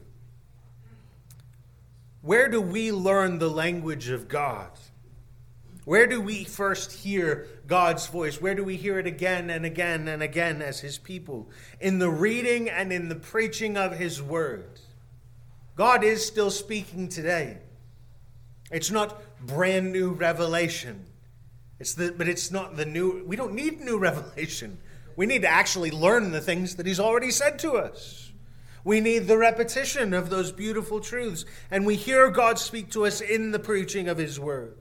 Where 2.22 2.48
do 2.48 2.60
we 2.60 2.92
learn 2.92 3.38
the 3.38 3.50
language 3.50 4.08
of 4.08 4.28
God? 4.28 4.70
Where 5.84 6.06
do 6.06 6.20
we 6.20 6.44
first 6.44 6.92
hear 6.92 7.46
God's 7.66 8.06
voice? 8.06 8.40
Where 8.40 8.54
do 8.54 8.64
we 8.64 8.76
hear 8.76 8.98
it 8.98 9.06
again 9.06 9.50
and 9.50 9.66
again 9.66 10.08
and 10.08 10.22
again 10.22 10.62
as 10.62 10.80
His 10.80 10.96
people? 10.96 11.50
In 11.78 11.98
the 11.98 12.10
reading 12.10 12.70
and 12.70 12.92
in 12.92 13.08
the 13.08 13.14
preaching 13.14 13.76
of 13.76 13.98
His 13.98 14.22
word. 14.22 14.80
God 15.76 16.02
is 16.02 16.24
still 16.24 16.50
speaking 16.50 17.08
today. 17.08 17.58
It's 18.70 18.90
not 18.90 19.20
brand 19.46 19.92
new 19.92 20.12
revelation. 20.12 21.04
It's 21.78 21.94
the, 21.94 22.14
but 22.16 22.28
it's 22.28 22.50
not 22.50 22.76
the 22.76 22.86
new, 22.86 23.24
we 23.26 23.36
don't 23.36 23.54
need 23.54 23.80
new 23.80 23.98
revelation. 24.10 24.78
We 25.16 25.26
need 25.26 25.42
to 25.42 25.48
actually 25.48 25.90
learn 25.90 26.32
the 26.32 26.40
things 26.40 26.76
that 26.76 26.86
he's 26.86 27.00
already 27.00 27.30
said 27.30 27.58
to 27.60 27.72
us. 27.72 28.32
We 28.84 29.00
need 29.00 29.26
the 29.26 29.38
repetition 29.38 30.12
of 30.12 30.28
those 30.28 30.52
beautiful 30.52 31.00
truths. 31.00 31.44
And 31.70 31.86
we 31.86 31.96
hear 31.96 32.30
God 32.30 32.58
speak 32.58 32.90
to 32.92 33.06
us 33.06 33.20
in 33.20 33.50
the 33.50 33.58
preaching 33.58 34.08
of 34.08 34.18
his 34.18 34.38
word. 34.38 34.76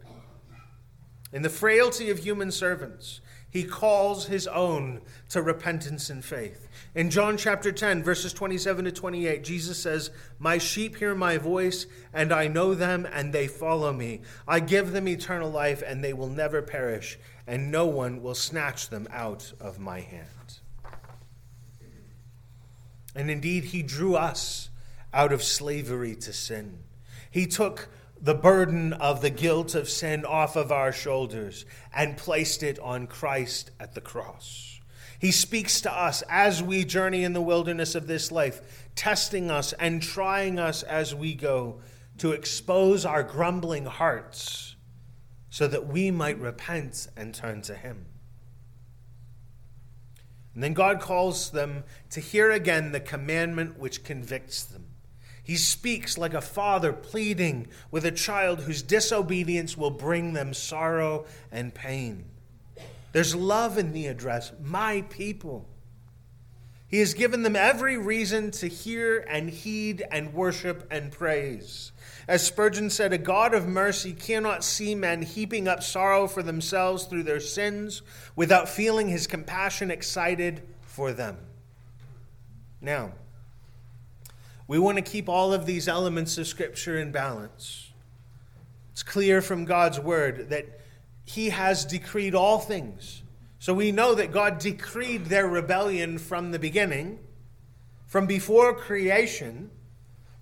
In 1.33 1.41
the 1.41 1.49
frailty 1.49 2.11
of 2.11 2.19
human 2.19 2.51
servants, 2.51 3.19
he 3.49 3.63
calls 3.63 4.27
his 4.27 4.47
own 4.47 5.01
to 5.29 5.41
repentance 5.41 6.11
and 6.11 6.23
faith. 6.23 6.67
In 6.93 7.09
John 7.09 7.37
chapter 7.37 7.71
10, 7.71 8.03
verses 8.03 8.33
27 8.33 8.85
to 8.85 8.91
28, 8.91 9.43
Jesus 9.43 9.79
says, 9.79 10.11
My 10.37 10.59
sheep 10.59 10.97
hear 10.97 11.15
my 11.15 11.39
voice, 11.39 11.87
and 12.13 12.31
I 12.31 12.47
know 12.47 12.75
them, 12.75 13.07
and 13.11 13.33
they 13.33 13.47
follow 13.47 13.91
me. 13.91 14.21
I 14.47 14.59
give 14.59 14.91
them 14.91 15.07
eternal 15.07 15.49
life, 15.49 15.83
and 15.85 16.03
they 16.03 16.13
will 16.13 16.29
never 16.29 16.61
perish, 16.61 17.17
and 17.47 17.71
no 17.71 17.87
one 17.87 18.21
will 18.21 18.35
snatch 18.35 18.89
them 18.89 19.07
out 19.11 19.53
of 19.59 19.79
my 19.79 20.01
hand. 20.01 20.27
And 23.15 23.29
indeed, 23.29 23.65
he 23.65 23.81
drew 23.81 24.15
us 24.15 24.69
out 25.13 25.33
of 25.33 25.43
slavery 25.43 26.15
to 26.15 26.33
sin. 26.33 26.79
He 27.29 27.47
took 27.47 27.89
the 28.23 28.33
burden 28.33 28.93
of 28.93 29.21
the 29.21 29.29
guilt 29.29 29.75
of 29.75 29.89
sin 29.89 30.23
off 30.23 30.55
of 30.55 30.71
our 30.71 30.93
shoulders 30.93 31.65
and 31.93 32.15
placed 32.15 32.63
it 32.63 32.79
on 32.79 33.05
Christ 33.05 33.69
at 33.81 33.95
the 33.95 34.01
cross. 34.01 34.79
He 35.19 35.31
speaks 35.31 35.81
to 35.81 35.91
us 35.91 36.23
as 36.29 36.63
we 36.63 36.85
journey 36.85 37.25
in 37.25 37.33
the 37.33 37.41
wilderness 37.41 37.95
of 37.95 38.07
this 38.07 38.31
life, 38.31 38.89
testing 38.95 39.51
us 39.51 39.73
and 39.73 40.01
trying 40.01 40.57
us 40.57 40.83
as 40.83 41.13
we 41.13 41.33
go 41.33 41.81
to 42.19 42.31
expose 42.31 43.05
our 43.05 43.23
grumbling 43.23 43.85
hearts 43.85 44.77
so 45.49 45.67
that 45.67 45.87
we 45.87 46.09
might 46.09 46.39
repent 46.39 47.07
and 47.17 47.35
turn 47.35 47.61
to 47.63 47.75
Him. 47.75 48.05
And 50.53 50.63
then 50.63 50.73
God 50.73 51.01
calls 51.01 51.51
them 51.51 51.83
to 52.11 52.21
hear 52.21 52.51
again 52.51 52.93
the 52.93 52.99
commandment 53.01 53.77
which 53.77 54.05
convicts 54.05 54.63
them. 54.63 54.82
He 55.43 55.57
speaks 55.57 56.17
like 56.17 56.33
a 56.33 56.41
father 56.41 56.93
pleading 56.93 57.67
with 57.91 58.05
a 58.05 58.11
child 58.11 58.61
whose 58.61 58.81
disobedience 58.81 59.77
will 59.77 59.91
bring 59.91 60.33
them 60.33 60.53
sorrow 60.53 61.25
and 61.51 61.73
pain. 61.73 62.25
There's 63.11 63.35
love 63.35 63.77
in 63.77 63.91
the 63.91 64.07
address, 64.07 64.53
my 64.63 65.01
people. 65.09 65.67
He 66.87 66.99
has 66.99 67.13
given 67.13 67.43
them 67.43 67.55
every 67.55 67.97
reason 67.97 68.51
to 68.51 68.67
hear 68.67 69.25
and 69.27 69.49
heed 69.49 70.03
and 70.11 70.33
worship 70.33 70.87
and 70.91 71.11
praise. 71.11 71.91
As 72.27 72.45
Spurgeon 72.45 72.89
said, 72.89 73.11
a 73.11 73.17
God 73.17 73.53
of 73.53 73.67
mercy 73.67 74.13
cannot 74.13 74.63
see 74.63 74.95
men 74.95 75.23
heaping 75.23 75.67
up 75.67 75.83
sorrow 75.83 76.27
for 76.27 76.43
themselves 76.43 77.05
through 77.05 77.23
their 77.23 77.39
sins 77.39 78.01
without 78.35 78.69
feeling 78.69 79.09
his 79.09 79.27
compassion 79.27 79.91
excited 79.91 80.61
for 80.81 81.11
them. 81.11 81.37
Now, 82.79 83.13
we 84.67 84.79
want 84.79 84.97
to 84.97 85.01
keep 85.01 85.27
all 85.27 85.53
of 85.53 85.65
these 85.65 85.87
elements 85.87 86.37
of 86.37 86.47
Scripture 86.47 86.97
in 86.97 87.11
balance. 87.11 87.91
It's 88.91 89.03
clear 89.03 89.41
from 89.41 89.65
God's 89.65 89.99
word 89.99 90.49
that 90.49 90.79
he 91.25 91.49
has 91.49 91.85
decreed 91.85 92.35
all 92.35 92.59
things. 92.59 93.23
So 93.59 93.73
we 93.73 93.91
know 93.91 94.13
that 94.15 94.31
God 94.31 94.59
decreed 94.59 95.25
their 95.25 95.47
rebellion 95.47 96.17
from 96.17 96.51
the 96.51 96.59
beginning, 96.59 97.19
from 98.05 98.25
before 98.25 98.73
creation, 98.73 99.71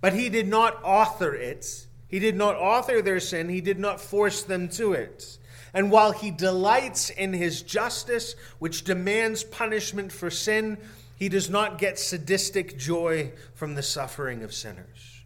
but 0.01 0.13
he 0.13 0.27
did 0.27 0.47
not 0.47 0.84
author 0.84 1.34
it. 1.34 1.88
He 2.07 2.19
did 2.19 2.36
not 2.36 2.55
author 2.55 3.01
their 3.01 3.19
sin, 3.19 3.47
he 3.47 3.62
did 3.62 3.79
not 3.79 4.01
force 4.01 4.43
them 4.43 4.67
to 4.69 4.93
it. 4.93 5.38
And 5.73 5.89
while 5.89 6.12
he 6.12 6.31
delights 6.31 7.10
in 7.10 7.31
his 7.31 7.62
justice, 7.62 8.36
which 8.60 8.84
demands 8.84 9.43
punishment 9.45 10.12
for 10.12 10.29
sin, 10.29 10.77
he 11.21 11.29
does 11.29 11.51
not 11.51 11.77
get 11.77 11.99
sadistic 11.99 12.79
joy 12.79 13.31
from 13.53 13.75
the 13.75 13.84
suffering 13.84 14.41
of 14.41 14.51
sinners. 14.51 15.23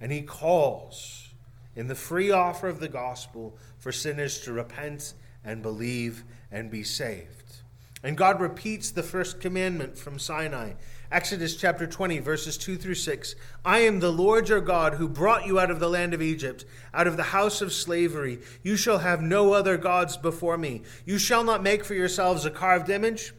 And 0.00 0.10
he 0.10 0.22
calls 0.22 1.28
in 1.74 1.88
the 1.88 1.94
free 1.94 2.30
offer 2.30 2.68
of 2.68 2.80
the 2.80 2.88
gospel 2.88 3.58
for 3.76 3.92
sinners 3.92 4.40
to 4.40 4.54
repent 4.54 5.12
and 5.44 5.60
believe 5.60 6.24
and 6.50 6.70
be 6.70 6.82
saved. 6.82 7.56
And 8.02 8.16
God 8.16 8.40
repeats 8.40 8.90
the 8.90 9.02
first 9.02 9.38
commandment 9.38 9.98
from 9.98 10.18
Sinai. 10.18 10.72
Exodus 11.12 11.54
chapter 11.54 11.86
20, 11.86 12.18
verses 12.20 12.56
2 12.56 12.78
through 12.78 12.94
6. 12.94 13.34
I 13.62 13.80
am 13.80 14.00
the 14.00 14.10
Lord 14.10 14.48
your 14.48 14.62
God 14.62 14.94
who 14.94 15.06
brought 15.06 15.46
you 15.46 15.60
out 15.60 15.70
of 15.70 15.80
the 15.80 15.90
land 15.90 16.14
of 16.14 16.22
Egypt, 16.22 16.64
out 16.94 17.06
of 17.06 17.18
the 17.18 17.24
house 17.24 17.60
of 17.60 17.74
slavery. 17.74 18.38
You 18.62 18.78
shall 18.78 19.00
have 19.00 19.20
no 19.20 19.52
other 19.52 19.76
gods 19.76 20.16
before 20.16 20.56
me. 20.56 20.80
You 21.04 21.18
shall 21.18 21.44
not 21.44 21.62
make 21.62 21.84
for 21.84 21.92
yourselves 21.92 22.46
a 22.46 22.50
carved 22.50 22.88
image 22.88 23.34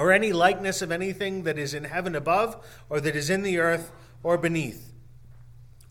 or 0.00 0.12
any 0.12 0.32
likeness 0.32 0.80
of 0.80 0.90
anything 0.90 1.42
that 1.42 1.58
is 1.58 1.74
in 1.74 1.84
heaven 1.84 2.14
above, 2.14 2.64
or 2.88 3.00
that 3.00 3.14
is 3.14 3.28
in 3.28 3.42
the 3.42 3.58
earth 3.58 3.92
or 4.22 4.38
beneath, 4.38 4.92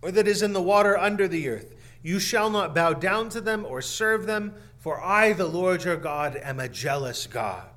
or 0.01 0.11
that 0.11 0.27
is 0.27 0.41
in 0.41 0.53
the 0.53 0.61
water 0.61 0.97
under 0.97 1.27
the 1.27 1.47
earth. 1.47 1.75
You 2.01 2.19
shall 2.19 2.49
not 2.49 2.73
bow 2.73 2.93
down 2.93 3.29
to 3.29 3.41
them 3.41 3.65
or 3.65 3.81
serve 3.81 4.25
them, 4.25 4.55
for 4.77 5.03
I, 5.03 5.33
the 5.33 5.47
Lord 5.47 5.83
your 5.83 5.97
God, 5.97 6.35
am 6.37 6.59
a 6.59 6.69
jealous 6.69 7.27
God 7.27 7.69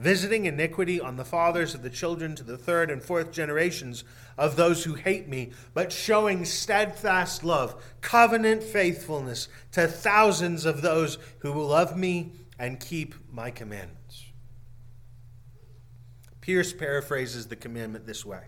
visiting 0.00 0.46
iniquity 0.46 0.98
on 0.98 1.16
the 1.16 1.24
fathers 1.24 1.74
of 1.74 1.82
the 1.82 1.90
children 1.90 2.34
to 2.34 2.42
the 2.42 2.56
third 2.56 2.90
and 2.90 3.02
fourth 3.02 3.30
generations 3.30 4.02
of 4.38 4.56
those 4.56 4.84
who 4.84 4.94
hate 4.94 5.28
me, 5.28 5.52
but 5.74 5.92
showing 5.92 6.42
steadfast 6.46 7.44
love, 7.44 7.74
covenant 8.00 8.62
faithfulness 8.62 9.48
to 9.70 9.86
thousands 9.86 10.64
of 10.64 10.80
those 10.80 11.18
who 11.40 11.52
love 11.52 11.98
me 11.98 12.32
and 12.58 12.80
keep 12.80 13.14
my 13.30 13.50
commandments. 13.50 14.29
Pearce 16.40 16.72
paraphrases 16.72 17.46
the 17.46 17.56
commandment 17.56 18.06
this 18.06 18.24
way 18.24 18.44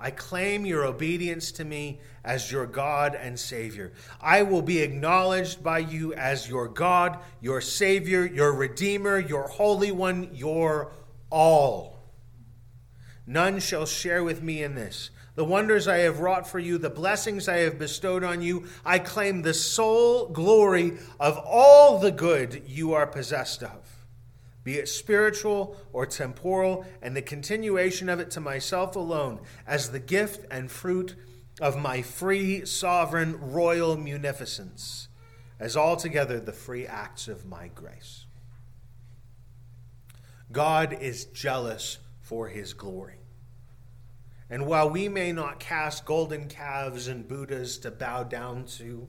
I 0.00 0.10
claim 0.12 0.64
your 0.64 0.84
obedience 0.84 1.50
to 1.52 1.64
me 1.64 2.00
as 2.24 2.52
your 2.52 2.66
God 2.66 3.16
and 3.16 3.38
Savior. 3.38 3.92
I 4.20 4.42
will 4.42 4.62
be 4.62 4.78
acknowledged 4.80 5.62
by 5.64 5.78
you 5.78 6.14
as 6.14 6.48
your 6.48 6.68
God, 6.68 7.18
your 7.40 7.60
Savior, 7.60 8.24
your 8.24 8.52
Redeemer, 8.52 9.18
your 9.18 9.48
Holy 9.48 9.90
One, 9.90 10.30
your 10.32 10.92
all. 11.30 11.98
None 13.26 13.58
shall 13.58 13.86
share 13.86 14.22
with 14.22 14.40
me 14.40 14.62
in 14.62 14.76
this. 14.76 15.10
The 15.34 15.44
wonders 15.44 15.88
I 15.88 15.98
have 15.98 16.20
wrought 16.20 16.48
for 16.48 16.58
you, 16.58 16.78
the 16.78 16.90
blessings 16.90 17.48
I 17.48 17.58
have 17.58 17.78
bestowed 17.78 18.22
on 18.22 18.40
you, 18.40 18.66
I 18.84 18.98
claim 18.98 19.42
the 19.42 19.54
sole 19.54 20.28
glory 20.28 20.98
of 21.18 21.38
all 21.38 21.98
the 21.98 22.10
good 22.12 22.62
you 22.66 22.94
are 22.94 23.06
possessed 23.06 23.62
of 23.62 23.87
be 24.64 24.78
it 24.78 24.88
spiritual 24.88 25.76
or 25.92 26.06
temporal, 26.06 26.84
and 27.00 27.16
the 27.16 27.22
continuation 27.22 28.08
of 28.08 28.20
it 28.20 28.30
to 28.32 28.40
myself 28.40 28.96
alone, 28.96 29.40
as 29.66 29.90
the 29.90 30.00
gift 30.00 30.44
and 30.50 30.70
fruit 30.70 31.14
of 31.60 31.76
my 31.76 32.02
free, 32.02 32.64
sovereign, 32.64 33.38
royal 33.40 33.96
munificence, 33.96 35.08
as 35.58 35.76
altogether 35.76 36.38
the 36.38 36.52
free 36.52 36.86
acts 36.86 37.28
of 37.28 37.46
my 37.46 37.68
grace. 37.68 38.26
God 40.52 40.96
is 41.00 41.24
jealous 41.26 41.98
for 42.20 42.48
his 42.48 42.74
glory. 42.74 43.20
And 44.50 44.66
while 44.66 44.88
we 44.88 45.08
may 45.08 45.32
not 45.32 45.60
cast 45.60 46.06
golden 46.06 46.48
calves 46.48 47.06
and 47.06 47.28
Buddhas 47.28 47.78
to 47.78 47.90
bow 47.90 48.22
down 48.22 48.64
to, 48.78 49.08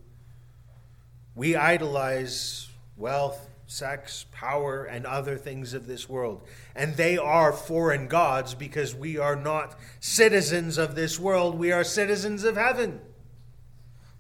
we 1.36 1.56
idolize 1.56 2.68
wealth, 2.98 3.49
sex, 3.70 4.26
power, 4.32 4.84
and 4.84 5.06
other 5.06 5.38
things 5.38 5.76
of 5.76 5.86
this 5.86 6.10
world. 6.10 6.42
And 6.76 6.96
they 6.96 7.20
are 7.20 7.54
foreign 7.54 8.08
gods 8.08 8.56
because 8.56 8.96
we 8.96 9.20
are 9.20 9.36
not 9.36 9.78
citizens 10.00 10.80
of 10.80 10.96
this 10.96 11.20
world, 11.20 11.58
we 11.58 11.72
are 11.72 11.84
citizens 11.84 12.44
of 12.44 12.58
heaven. 12.58 13.00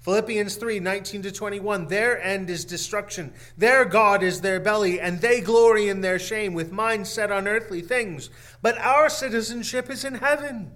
Philippians 0.01 0.55
3 0.55 0.79
19 0.79 1.23
to 1.23 1.31
21. 1.31 1.87
Their 1.87 2.21
end 2.21 2.49
is 2.49 2.63
destruction. 2.63 3.33
Their 3.57 3.85
God 3.85 4.23
is 4.23 4.41
their 4.41 4.59
belly, 4.59 5.01
and 5.01 5.19
they 5.19 5.41
glory 5.41 5.89
in 5.89 6.01
their 6.01 6.19
shame, 6.19 6.53
with 6.53 6.71
minds 6.71 7.09
set 7.09 7.31
on 7.31 7.47
earthly 7.47 7.81
things. 7.81 8.29
But 8.61 8.77
our 8.77 9.09
citizenship 9.09 9.89
is 9.89 10.05
in 10.05 10.15
heaven 10.15 10.71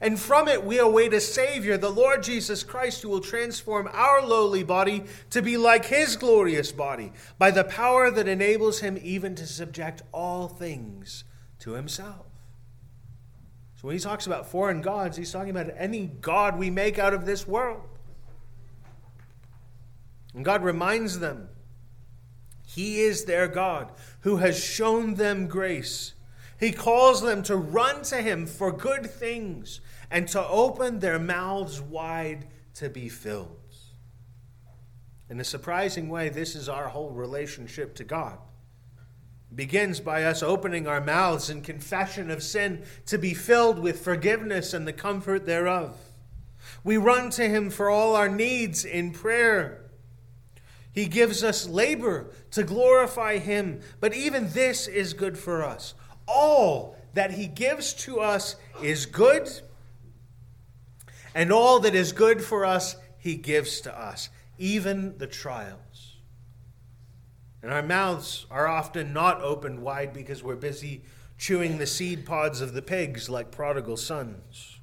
and 0.00 0.18
from 0.18 0.48
it 0.48 0.64
we 0.64 0.78
await 0.78 1.14
a 1.14 1.20
Savior, 1.20 1.76
the 1.76 1.90
Lord 1.90 2.22
Jesus 2.22 2.62
Christ, 2.62 3.02
who 3.02 3.08
will 3.08 3.20
transform 3.20 3.88
our 3.92 4.24
lowly 4.24 4.62
body 4.62 5.04
to 5.30 5.42
be 5.42 5.56
like 5.56 5.86
his 5.86 6.16
glorious 6.16 6.72
body 6.72 7.12
by 7.38 7.50
the 7.50 7.64
power 7.64 8.10
that 8.10 8.28
enables 8.28 8.80
him 8.80 8.98
even 9.02 9.34
to 9.36 9.46
subject 9.46 10.02
all 10.12 10.48
things 10.48 11.24
to 11.60 11.72
himself. 11.72 12.26
So 13.76 13.88
when 13.88 13.96
he 13.96 14.00
talks 14.00 14.26
about 14.26 14.50
foreign 14.50 14.80
gods, 14.80 15.16
he's 15.16 15.32
talking 15.32 15.50
about 15.50 15.70
any 15.76 16.06
God 16.06 16.58
we 16.58 16.70
make 16.70 16.98
out 16.98 17.14
of 17.14 17.26
this 17.26 17.46
world. 17.46 17.82
And 20.34 20.44
God 20.44 20.62
reminds 20.62 21.18
them 21.18 21.48
he 22.66 23.00
is 23.00 23.24
their 23.24 23.48
God 23.48 23.92
who 24.20 24.36
has 24.36 24.62
shown 24.62 25.14
them 25.14 25.46
grace. 25.46 26.12
He 26.58 26.72
calls 26.72 27.20
them 27.20 27.42
to 27.44 27.56
run 27.56 28.02
to 28.04 28.16
him 28.16 28.46
for 28.46 28.72
good 28.72 29.10
things 29.10 29.80
and 30.10 30.26
to 30.28 30.46
open 30.46 31.00
their 31.00 31.18
mouths 31.18 31.80
wide 31.80 32.46
to 32.74 32.88
be 32.88 33.08
filled. 33.08 33.56
In 35.28 35.40
a 35.40 35.44
surprising 35.44 36.08
way, 36.08 36.28
this 36.28 36.54
is 36.54 36.68
our 36.68 36.88
whole 36.88 37.10
relationship 37.10 37.94
to 37.96 38.04
God. 38.04 38.38
It 39.50 39.56
begins 39.56 39.98
by 39.98 40.24
us 40.24 40.42
opening 40.42 40.86
our 40.86 41.00
mouths 41.00 41.50
in 41.50 41.62
confession 41.62 42.30
of 42.30 42.42
sin 42.42 42.84
to 43.06 43.18
be 43.18 43.34
filled 43.34 43.78
with 43.78 44.04
forgiveness 44.04 44.72
and 44.72 44.86
the 44.86 44.92
comfort 44.92 45.44
thereof. 45.44 45.98
We 46.84 46.96
run 46.96 47.30
to 47.30 47.48
Him 47.48 47.70
for 47.70 47.90
all 47.90 48.14
our 48.14 48.28
needs 48.28 48.84
in 48.84 49.12
prayer. 49.12 49.82
He 50.92 51.06
gives 51.06 51.42
us 51.44 51.68
labor 51.68 52.30
to 52.52 52.62
glorify 52.62 53.38
Him, 53.38 53.80
but 54.00 54.14
even 54.14 54.52
this 54.52 54.86
is 54.86 55.12
good 55.12 55.36
for 55.36 55.64
us. 55.64 55.94
All 56.26 56.96
that 57.14 57.32
He 57.32 57.46
gives 57.46 57.92
to 57.94 58.20
us 58.20 58.56
is 58.82 59.06
good 59.06 59.48
and 61.36 61.52
all 61.52 61.80
that 61.80 61.94
is 61.94 62.12
good 62.12 62.42
for 62.42 62.64
us, 62.64 62.96
He 63.18 63.36
gives 63.36 63.82
to 63.82 63.94
us, 63.94 64.30
even 64.56 65.18
the 65.18 65.26
trials. 65.26 66.16
And 67.62 67.70
our 67.70 67.82
mouths 67.82 68.46
are 68.50 68.66
often 68.66 69.12
not 69.12 69.42
opened 69.42 69.82
wide 69.82 70.14
because 70.14 70.42
we're 70.42 70.56
busy 70.56 71.02
chewing 71.36 71.76
the 71.76 71.86
seed 71.86 72.24
pods 72.24 72.62
of 72.62 72.72
the 72.72 72.80
pigs 72.80 73.28
like 73.28 73.50
prodigal 73.50 73.98
sons. 73.98 74.78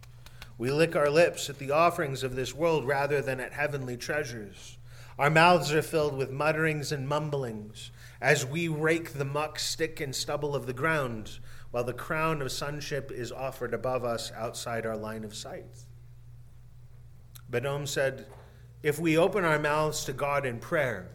We 0.59 0.69
lick 0.69 0.95
our 0.95 1.09
lips 1.09 1.49
at 1.49 1.57
the 1.57 1.71
offerings 1.71 2.21
of 2.21 2.35
this 2.35 2.53
world 2.53 2.85
rather 2.85 3.19
than 3.19 3.39
at 3.39 3.53
heavenly 3.53 3.97
treasures. 3.97 4.77
Our 5.17 5.31
mouths 5.31 5.73
are 5.73 5.81
filled 5.81 6.15
with 6.15 6.29
mutterings 6.29 6.91
and 6.91 7.07
mumblings 7.07 7.89
as 8.23 8.45
we 8.45 8.69
rake 8.69 9.11
the 9.11 9.25
muck, 9.25 9.59
stick, 9.59 9.99
and 9.99 10.15
stubble 10.15 10.55
of 10.55 10.65
the 10.65 10.71
ground, 10.71 11.39
while 11.71 11.83
the 11.83 11.91
crown 11.91 12.41
of 12.41 12.49
sonship 12.53 13.11
is 13.11 13.33
offered 13.33 13.73
above 13.73 14.05
us 14.05 14.31
outside 14.31 14.85
our 14.85 14.95
line 14.95 15.25
of 15.25 15.35
sight. 15.35 15.83
Ben-Hom 17.49 17.85
said, 17.85 18.25
If 18.81 18.97
we 18.97 19.17
open 19.17 19.43
our 19.43 19.59
mouths 19.59 20.05
to 20.05 20.13
God 20.13 20.45
in 20.45 20.59
prayer, 20.59 21.11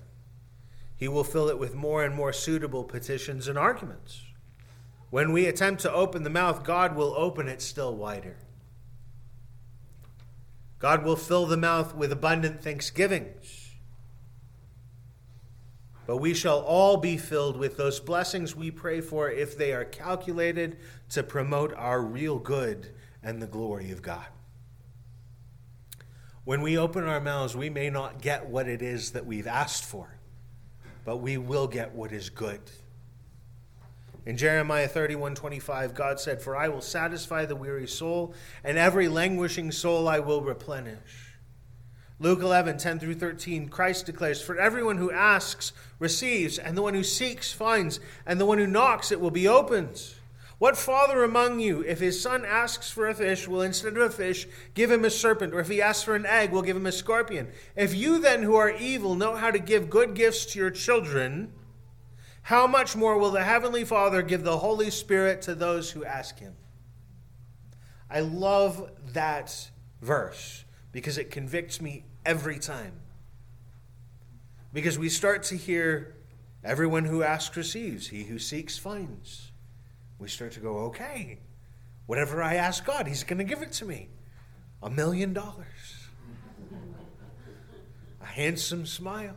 He 0.97 1.09
will 1.09 1.25
fill 1.25 1.49
it 1.49 1.59
with 1.59 1.75
more 1.75 2.05
and 2.05 2.15
more 2.15 2.35
suitable 2.35 2.85
petitions 2.85 3.49
and 3.49 3.57
arguments. 3.57 4.21
When 5.09 5.33
we 5.33 5.47
attempt 5.47 5.81
to 5.83 5.93
open 5.93 6.25
the 6.25 6.31
mouth, 6.31 6.63
God 6.63 6.95
will 6.95 7.15
open 7.17 7.49
it 7.49 7.63
still 7.63 7.97
wider. 7.97 8.37
God 10.79 11.05
will 11.05 11.17
fill 11.17 11.47
the 11.47 11.57
mouth 11.57 11.95
with 11.95 12.13
abundant 12.13 12.63
thanksgivings. 12.63 13.58
But 16.09 16.17
we 16.17 16.33
shall 16.33 16.61
all 16.61 16.97
be 16.97 17.19
filled 17.19 17.59
with 17.59 17.77
those 17.77 18.01
blessings 18.01 18.57
we 18.57 18.71
pray 18.71 19.03
for 19.03 19.31
if 19.31 19.59
they 19.59 19.75
are 19.75 19.85
calculated 19.85 20.79
to 21.11 21.23
promote 21.23 21.75
our 21.75 22.01
real 22.01 22.39
good 22.39 22.95
and 23.23 23.43
the 23.43 23.47
glory 23.47 23.91
of 23.91 24.01
God. 24.01 24.25
When 26.45 26.63
we 26.63 26.79
open 26.79 27.05
our 27.05 27.21
mouths, 27.21 27.55
we 27.55 27.69
may 27.69 27.91
not 27.91 28.23
get 28.23 28.49
what 28.49 28.69
it 28.69 28.81
is 28.81 29.11
that 29.11 29.27
we've 29.27 29.47
asked 29.47 29.85
for, 29.85 30.19
but 31.05 31.19
we 31.19 31.37
will 31.37 31.67
get 31.67 31.95
what 31.95 32.11
is 32.11 32.31
good. 32.31 32.63
In 34.25 34.39
Jeremiah 34.39 34.89
31 34.89 35.35
25, 35.35 35.95
God 35.95 36.19
said, 36.19 36.41
For 36.41 36.57
I 36.57 36.69
will 36.69 36.81
satisfy 36.81 37.45
the 37.45 37.55
weary 37.55 37.87
soul, 37.87 38.33
and 38.65 38.79
every 38.79 39.09
languishing 39.09 39.71
soul 39.71 40.09
I 40.09 40.21
will 40.21 40.41
replenish. 40.41 41.28
Luke 42.21 42.41
11 42.41 42.79
10 42.79 42.99
through 42.99 43.15
13, 43.15 43.69
Christ 43.69 44.07
declares, 44.07 44.43
For 44.43 44.59
everyone 44.59 44.97
who 44.97 45.13
asks 45.13 45.73
receives, 45.99 46.59
and 46.59 46.77
the 46.77 46.83
one 46.83 46.95
who 46.95 47.05
seeks 47.05 47.53
finds, 47.53 48.01
and 48.27 48.41
the 48.41 48.47
one 48.47 48.59
who 48.59 48.67
knocks 48.67 49.13
it 49.13 49.21
will 49.21 49.31
be 49.31 49.47
opened. 49.47 50.15
What 50.59 50.77
father 50.77 51.23
among 51.23 51.61
you, 51.61 51.83
if 51.83 52.01
his 52.01 52.21
son 52.21 52.45
asks 52.45 52.91
for 52.91 53.07
a 53.09 53.15
fish, 53.15 53.47
will 53.47 53.63
instead 53.63 53.97
of 53.97 54.03
a 54.03 54.11
fish 54.11 54.49
give 54.75 54.91
him 54.91 55.05
a 55.05 55.11
serpent? 55.11 55.55
Or 55.55 55.61
if 55.61 55.69
he 55.69 55.81
asks 55.81 56.03
for 56.03 56.17
an 56.17 56.27
egg, 56.27 56.51
will 56.51 56.63
give 56.63 56.77
him 56.77 56.87
a 56.87 56.93
scorpion? 56.93 57.53
If 57.77 57.95
you 57.95 58.19
then, 58.19 58.43
who 58.43 58.57
are 58.57 58.71
evil, 58.71 59.15
know 59.15 59.37
how 59.37 59.53
to 59.53 59.61
give 59.61 59.89
good 59.89 60.15
gifts 60.15 60.47
to 60.47 60.59
your 60.59 60.73
children, 60.73 61.53
how 62.43 62.67
much 62.67 62.97
more 62.97 63.17
will 63.17 63.31
the 63.31 63.45
Heavenly 63.45 63.85
Father 63.85 64.23
give 64.23 64.43
the 64.43 64.59
Holy 64.59 64.91
Spirit 64.91 65.43
to 65.43 65.55
those 65.55 65.93
who 65.93 66.05
ask 66.05 66.41
him? 66.41 66.55
I 68.11 68.21
love 68.21 68.91
that 69.13 69.71
verse 70.01 70.65
because 70.93 71.19
it 71.19 71.31
convicts 71.31 71.81
me 71.81 72.05
every 72.25 72.59
time. 72.59 72.93
Because 74.73 74.99
we 74.99 75.09
start 75.09 75.43
to 75.45 75.57
hear 75.57 76.15
everyone 76.63 77.05
who 77.05 77.23
asks 77.23 77.57
receives, 77.57 78.09
he 78.09 78.25
who 78.25 78.39
seeks 78.39 78.77
finds 78.77 79.49
we 80.19 80.29
start 80.29 80.53
to 80.53 80.61
go, 80.61 80.79
okay, 80.79 81.39
whatever 82.07 82.43
I 82.43 82.55
ask 82.55 82.85
God, 82.85 83.07
He's 83.07 83.25
going 83.25 83.39
to 83.39 83.45
give 83.45 83.63
it 83.63 83.73
to 83.75 83.85
me. 83.85 84.09
A 84.83 84.91
million 84.91 85.33
dollars, 85.33 86.09
a 88.21 88.27
handsome 88.27 88.87
smile, 88.87 89.37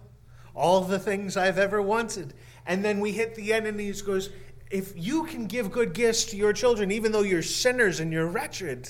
all 0.55 0.81
the 0.81 0.99
things 0.99 1.37
I've 1.37 1.57
ever 1.57 1.81
wanted. 1.81 2.33
And 2.65 2.83
then 2.83 2.99
we 2.99 3.11
hit 3.11 3.35
the 3.35 3.53
end, 3.53 3.67
and 3.67 3.79
He 3.79 3.91
goes, 3.91 4.29
if 4.69 4.93
you 4.95 5.25
can 5.25 5.45
give 5.45 5.71
good 5.71 5.93
gifts 5.93 6.25
to 6.25 6.37
your 6.37 6.53
children, 6.53 6.91
even 6.91 7.11
though 7.11 7.21
you're 7.21 7.41
sinners 7.43 7.99
and 7.99 8.11
you're 8.11 8.27
wretched, 8.27 8.89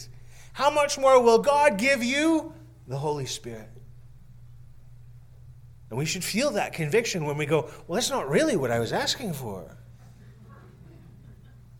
how 0.53 0.69
much 0.69 0.97
more 0.97 1.21
will 1.21 1.39
God 1.39 1.77
give 1.77 2.03
you 2.03 2.53
the 2.87 2.97
Holy 2.97 3.25
Spirit? 3.25 3.69
And 5.89 5.97
we 5.97 6.05
should 6.05 6.23
feel 6.23 6.51
that 6.51 6.73
conviction 6.73 7.25
when 7.25 7.37
we 7.37 7.45
go, 7.45 7.69
well, 7.87 7.95
that's 7.95 8.09
not 8.09 8.29
really 8.29 8.55
what 8.55 8.71
I 8.71 8.79
was 8.79 8.93
asking 8.93 9.33
for. 9.33 9.77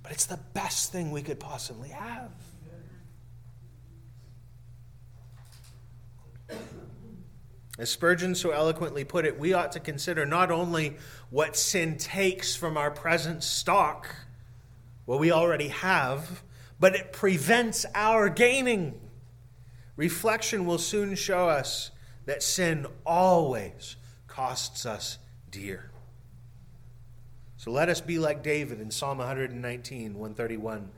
But 0.04 0.12
it's 0.12 0.26
the 0.26 0.40
best 0.54 0.92
thing 0.92 1.12
we 1.12 1.22
could 1.22 1.40
possibly 1.40 1.90
have. 1.90 2.32
As 7.80 7.90
Spurgeon 7.90 8.36
so 8.36 8.52
eloquently 8.52 9.06
put 9.06 9.26
it, 9.26 9.40
we 9.40 9.54
ought 9.54 9.72
to 9.72 9.80
consider 9.80 10.26
not 10.26 10.52
only 10.52 10.98
what 11.30 11.56
sin 11.56 11.98
takes 11.98 12.56
from 12.56 12.76
our 12.76 12.92
present 12.92 13.44
stock, 13.44 14.14
what 15.06 15.20
we 15.20 15.32
already 15.32 15.70
have, 15.70 16.44
but 16.82 16.96
it 16.96 17.14
prevents 17.14 17.86
our 17.94 18.28
gaining. 18.28 19.00
Reflection 19.96 20.66
will 20.66 20.80
soon 20.80 21.14
show 21.14 21.48
us 21.48 21.92
that 22.26 22.42
sin 22.42 22.88
always 23.06 23.98
costs 24.28 24.84
us 24.84 25.20
dear. 25.52 25.92
So 27.56 27.70
let 27.70 27.88
us 27.88 28.02
be 28.02 28.18
like 28.18 28.42
David 28.42 28.82
in 28.82 28.90
Psalm 28.90 29.20
119, 29.20 30.16
131. 30.16 30.90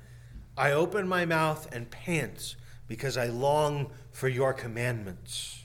I 0.55 0.71
open 0.71 1.05
my 1.05 1.25
mouth 1.25 1.67
and 1.73 1.91
pant 1.91 2.55
because 2.87 3.17
I 3.17 3.25
long 3.25 3.91
for 4.13 4.29
your 4.29 4.53
commandments. 4.53 5.62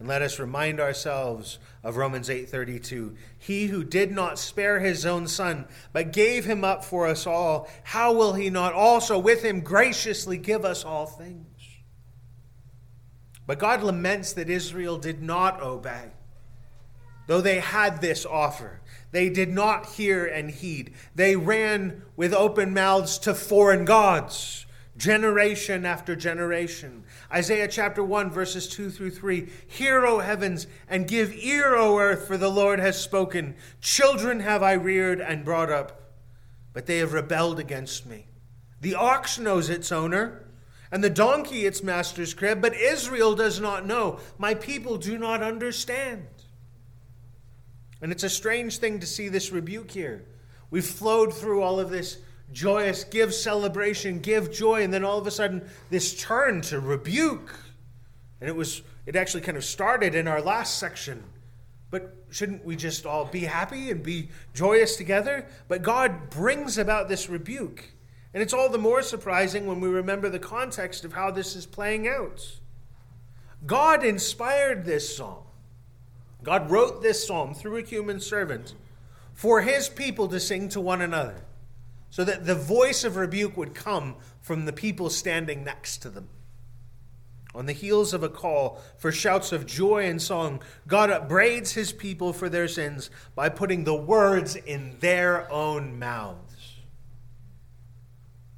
And 0.00 0.08
let 0.08 0.22
us 0.22 0.38
remind 0.38 0.80
ourselves 0.80 1.58
of 1.84 1.98
Romans 1.98 2.30
8:32. 2.30 3.14
He 3.38 3.66
who 3.66 3.84
did 3.84 4.10
not 4.10 4.38
spare 4.38 4.80
his 4.80 5.04
own 5.04 5.28
son, 5.28 5.66
but 5.92 6.10
gave 6.10 6.46
him 6.46 6.64
up 6.64 6.82
for 6.86 7.06
us 7.06 7.26
all, 7.26 7.68
how 7.84 8.14
will 8.14 8.32
he 8.32 8.48
not 8.48 8.72
also 8.72 9.18
with 9.18 9.42
him 9.42 9.60
graciously 9.60 10.38
give 10.38 10.64
us 10.64 10.86
all 10.86 11.04
things? 11.04 11.46
But 13.46 13.58
God 13.58 13.82
laments 13.82 14.32
that 14.32 14.48
Israel 14.48 14.96
did 14.96 15.22
not 15.22 15.60
obey. 15.60 16.12
Though 17.26 17.42
they 17.42 17.60
had 17.60 18.00
this 18.00 18.24
offer, 18.24 18.80
they 19.12 19.28
did 19.28 19.50
not 19.50 19.84
hear 19.84 20.24
and 20.24 20.50
heed. 20.50 20.94
They 21.14 21.36
ran 21.36 22.02
with 22.16 22.32
open 22.32 22.72
mouths 22.72 23.18
to 23.18 23.34
foreign 23.34 23.84
gods 23.84 24.64
generation 24.96 25.84
after 25.84 26.14
generation. 26.14 27.04
Isaiah 27.32 27.68
chapter 27.68 28.02
1, 28.02 28.30
verses 28.30 28.68
2 28.68 28.90
through 28.90 29.12
3 29.12 29.48
Hear, 29.68 30.04
O 30.04 30.18
heavens, 30.18 30.66
and 30.88 31.06
give 31.06 31.32
ear, 31.32 31.76
O 31.76 31.98
earth, 31.98 32.26
for 32.26 32.36
the 32.36 32.50
Lord 32.50 32.80
has 32.80 33.00
spoken. 33.00 33.54
Children 33.80 34.40
have 34.40 34.62
I 34.62 34.72
reared 34.72 35.20
and 35.20 35.44
brought 35.44 35.70
up, 35.70 36.12
but 36.72 36.86
they 36.86 36.98
have 36.98 37.12
rebelled 37.12 37.60
against 37.60 38.06
me. 38.06 38.26
The 38.80 38.94
ox 38.94 39.38
knows 39.38 39.70
its 39.70 39.92
owner, 39.92 40.44
and 40.90 41.04
the 41.04 41.10
donkey 41.10 41.66
its 41.66 41.82
master's 41.82 42.34
crib, 42.34 42.60
but 42.60 42.74
Israel 42.74 43.34
does 43.36 43.60
not 43.60 43.86
know. 43.86 44.18
My 44.38 44.54
people 44.54 44.96
do 44.96 45.16
not 45.16 45.42
understand. 45.42 46.26
And 48.02 48.10
it's 48.10 48.24
a 48.24 48.30
strange 48.30 48.78
thing 48.78 48.98
to 49.00 49.06
see 49.06 49.28
this 49.28 49.52
rebuke 49.52 49.90
here. 49.90 50.24
We've 50.70 50.84
flowed 50.84 51.34
through 51.34 51.62
all 51.62 51.78
of 51.78 51.90
this 51.90 52.18
joyous, 52.52 53.04
give 53.04 53.34
celebration, 53.34 54.20
give 54.20 54.52
joy, 54.52 54.82
and 54.82 54.92
then 54.92 55.04
all 55.04 55.18
of 55.18 55.26
a 55.26 55.30
sudden 55.30 55.68
this 55.90 56.20
turn 56.20 56.60
to 56.62 56.80
rebuke. 56.80 57.54
And 58.40 58.48
it 58.48 58.56
was 58.56 58.82
it 59.06 59.16
actually 59.16 59.42
kind 59.42 59.56
of 59.56 59.64
started 59.64 60.14
in 60.14 60.28
our 60.28 60.40
last 60.40 60.78
section. 60.78 61.24
But 61.90 62.14
shouldn't 62.30 62.64
we 62.64 62.76
just 62.76 63.04
all 63.04 63.24
be 63.24 63.40
happy 63.40 63.90
and 63.90 64.02
be 64.02 64.28
joyous 64.54 64.96
together? 64.96 65.46
But 65.68 65.82
God 65.82 66.30
brings 66.30 66.78
about 66.78 67.08
this 67.08 67.28
rebuke. 67.28 67.92
And 68.32 68.42
it's 68.42 68.52
all 68.52 68.68
the 68.68 68.78
more 68.78 69.02
surprising 69.02 69.66
when 69.66 69.80
we 69.80 69.88
remember 69.88 70.28
the 70.28 70.38
context 70.38 71.04
of 71.04 71.12
how 71.12 71.32
this 71.32 71.56
is 71.56 71.66
playing 71.66 72.06
out. 72.06 72.60
God 73.66 74.04
inspired 74.04 74.84
this 74.84 75.16
psalm. 75.16 75.42
God 76.42 76.70
wrote 76.70 77.02
this 77.02 77.26
psalm 77.26 77.54
through 77.54 77.78
a 77.78 77.82
human 77.82 78.20
servant 78.20 78.74
for 79.34 79.62
his 79.62 79.88
people 79.88 80.28
to 80.28 80.38
sing 80.38 80.68
to 80.70 80.80
one 80.80 81.02
another 81.02 81.42
so 82.10 82.24
that 82.24 82.44
the 82.44 82.54
voice 82.54 83.04
of 83.04 83.16
rebuke 83.16 83.56
would 83.56 83.74
come 83.74 84.16
from 84.40 84.64
the 84.64 84.72
people 84.72 85.08
standing 85.08 85.64
next 85.64 85.98
to 85.98 86.10
them. 86.10 86.28
On 87.54 87.66
the 87.66 87.72
heels 87.72 88.14
of 88.14 88.22
a 88.22 88.28
call 88.28 88.80
for 88.96 89.10
shouts 89.10 89.50
of 89.50 89.66
joy 89.66 90.04
and 90.04 90.22
song, 90.22 90.60
God 90.86 91.10
upbraids 91.10 91.72
his 91.72 91.92
people 91.92 92.32
for 92.32 92.48
their 92.48 92.68
sins 92.68 93.10
by 93.34 93.48
putting 93.48 93.84
the 93.84 93.94
words 93.94 94.54
in 94.54 94.96
their 95.00 95.50
own 95.50 95.98
mouths. 95.98 96.76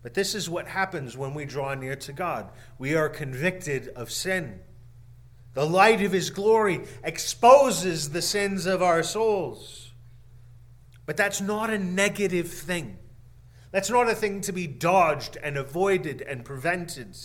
But 0.02 0.14
this 0.14 0.34
is 0.34 0.50
what 0.50 0.66
happens 0.66 1.16
when 1.16 1.32
we 1.32 1.44
draw 1.44 1.74
near 1.74 1.96
to 1.96 2.12
God. 2.12 2.50
We 2.78 2.94
are 2.94 3.08
convicted 3.08 3.88
of 3.88 4.10
sin. 4.10 4.60
The 5.54 5.66
light 5.66 6.02
of 6.02 6.12
his 6.12 6.30
glory 6.30 6.82
exposes 7.04 8.10
the 8.10 8.22
sins 8.22 8.66
of 8.66 8.82
our 8.82 9.02
souls. 9.02 9.92
But 11.06 11.16
that's 11.16 11.40
not 11.40 11.70
a 11.70 11.78
negative 11.78 12.48
thing. 12.48 12.98
That's 13.72 13.90
not 13.90 14.08
a 14.08 14.14
thing 14.14 14.42
to 14.42 14.52
be 14.52 14.66
dodged 14.66 15.36
and 15.42 15.56
avoided 15.56 16.22
and 16.22 16.44
prevented. 16.44 17.16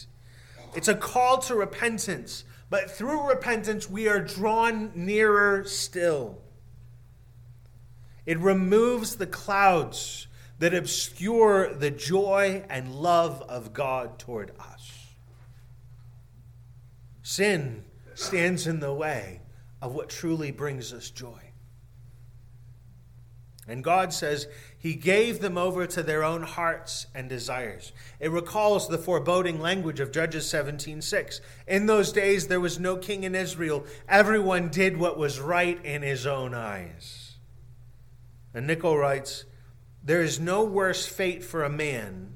It's 0.74 0.88
a 0.88 0.96
call 0.96 1.38
to 1.40 1.56
repentance, 1.56 2.46
but 2.70 2.90
through 2.90 3.30
repentance, 3.30 3.90
we 3.90 4.08
are 4.08 4.20
drawn 4.20 4.92
nearer 4.96 5.64
still. 5.66 6.40
It 8.26 8.40
removes 8.40 9.18
the 9.18 9.28
clouds 9.28 10.28
that 10.60 10.74
obscure 10.74 11.74
the 11.74 11.92
joy 11.92 12.64
and 12.70 12.96
love 12.96 13.42
of 13.44 13.74
God 13.74 14.18
toward 14.18 14.52
us. 14.60 15.16
Sin 17.22 17.84
stands 18.16 18.68
in 18.68 18.80
the 18.80 18.94
way 18.94 19.42
of 19.82 19.94
what 19.94 20.10
truly 20.10 20.52
brings 20.52 20.92
us 20.94 21.10
joy. 21.10 21.47
And 23.68 23.84
God 23.84 24.14
says 24.14 24.48
he 24.78 24.94
gave 24.94 25.42
them 25.42 25.58
over 25.58 25.86
to 25.88 26.02
their 26.02 26.24
own 26.24 26.44
hearts 26.44 27.08
and 27.14 27.28
desires. 27.28 27.92
It 28.20 28.32
recalls 28.32 28.88
the 28.88 28.98
foreboding 28.98 29.60
language 29.60 30.00
of 30.00 30.12
Judges 30.12 30.46
17:6. 30.46 31.42
In 31.68 31.86
those 31.86 32.14
days 32.14 32.48
there 32.48 32.62
was 32.62 32.80
no 32.80 32.96
king 32.96 33.24
in 33.24 33.36
Israel. 33.36 33.86
Everyone 34.08 34.70
did 34.70 34.98
what 34.98 35.18
was 35.18 35.42
right 35.42 35.84
in 35.84 36.02
his 36.02 36.26
own 36.26 36.54
eyes. 36.54 37.36
And 38.54 38.66
Nichol 38.66 38.98
writes, 38.98 39.44
there 40.08 40.22
is 40.22 40.40
no 40.40 40.64
worse 40.64 41.06
fate 41.06 41.44
for 41.44 41.66
a 41.66 41.70
man 41.70 42.36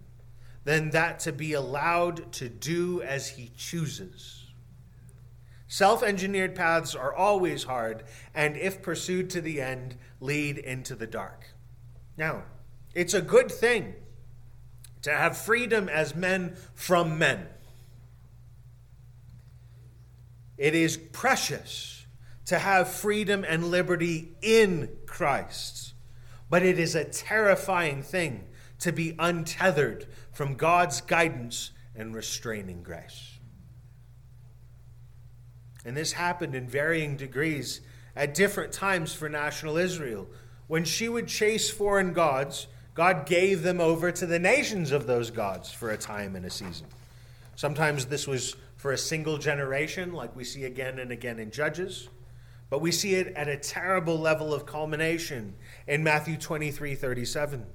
than 0.66 0.90
that 0.90 1.20
to 1.22 1.32
be 1.32 1.54
allowed 1.54 2.34
to 2.34 2.50
do 2.50 3.02
as 3.02 3.30
he 3.30 3.50
chooses. 3.56 4.41
Self 5.72 6.04
engineered 6.04 6.54
paths 6.54 6.96
are 6.96 7.16
always 7.16 7.64
hard, 7.64 8.04
and 8.36 8.58
if 8.58 8.82
pursued 8.82 9.30
to 9.30 9.40
the 9.40 9.62
end, 9.62 9.96
lead 10.20 10.58
into 10.58 10.96
the 10.96 11.08
dark. 11.08 11.46
Now, 12.18 12.44
it's 12.94 13.14
a 13.14 13.22
good 13.22 13.50
thing 13.50 13.96
to 15.04 15.12
have 15.12 15.38
freedom 15.38 15.88
as 15.88 16.14
men 16.14 16.58
from 16.74 17.18
men. 17.18 17.48
It 20.58 20.76
is 20.76 20.98
precious 20.98 22.06
to 22.48 22.60
have 22.60 22.90
freedom 22.90 23.46
and 23.48 23.72
liberty 23.72 24.36
in 24.42 24.90
Christ. 25.06 25.94
But 26.50 26.64
it 26.64 26.80
is 26.80 26.96
a 26.96 27.06
terrifying 27.06 28.04
thing 28.04 28.50
to 28.80 28.92
be 28.92 29.16
untethered 29.18 30.08
from 30.34 30.56
God's 30.56 31.00
guidance 31.00 31.72
and 31.96 32.14
restraining 32.14 32.84
grace. 32.84 33.31
And 35.86 35.98
this 35.98 36.14
happened 36.14 36.56
in 36.56 36.68
varying 36.68 37.18
degrees 37.18 37.82
at 38.16 38.34
different 38.34 38.72
times 38.72 39.14
for 39.14 39.30
national 39.30 39.78
Israel. 39.78 40.28
When 40.68 40.86
she 40.86 41.10
would 41.10 41.28
chase 41.28 41.70
foreign 41.70 42.14
gods, 42.14 42.68
God 42.94 43.26
gave 43.26 43.64
them 43.64 43.80
over 43.80 44.12
to 44.12 44.26
the 44.26 44.40
nations 44.40 44.92
of 44.92 45.08
those 45.08 45.32
gods 45.32 45.72
for 45.72 45.92
a 45.92 45.98
time 45.98 46.36
and 46.36 46.46
a 46.46 46.50
season. 46.50 46.88
Sometimes 47.56 48.06
this 48.06 48.28
was 48.28 48.56
for 48.76 48.92
a 48.92 48.98
single 48.98 49.38
generation, 49.38 50.14
like 50.14 50.36
we 50.36 50.44
see 50.44 50.66
again 50.66 51.00
and 51.00 51.12
again 51.12 51.40
in 51.40 51.52
Judges. 51.52 52.10
But 52.70 52.80
we 52.82 52.92
see 52.92 53.16
it 53.16 53.28
at 53.36 53.48
a 53.48 53.58
terrible 53.58 54.18
level 54.18 54.54
of 54.54 54.66
culmination 54.66 55.56
in 55.88 56.04
Matthew 56.04 56.38
23 56.38 56.96
37. 56.96 57.66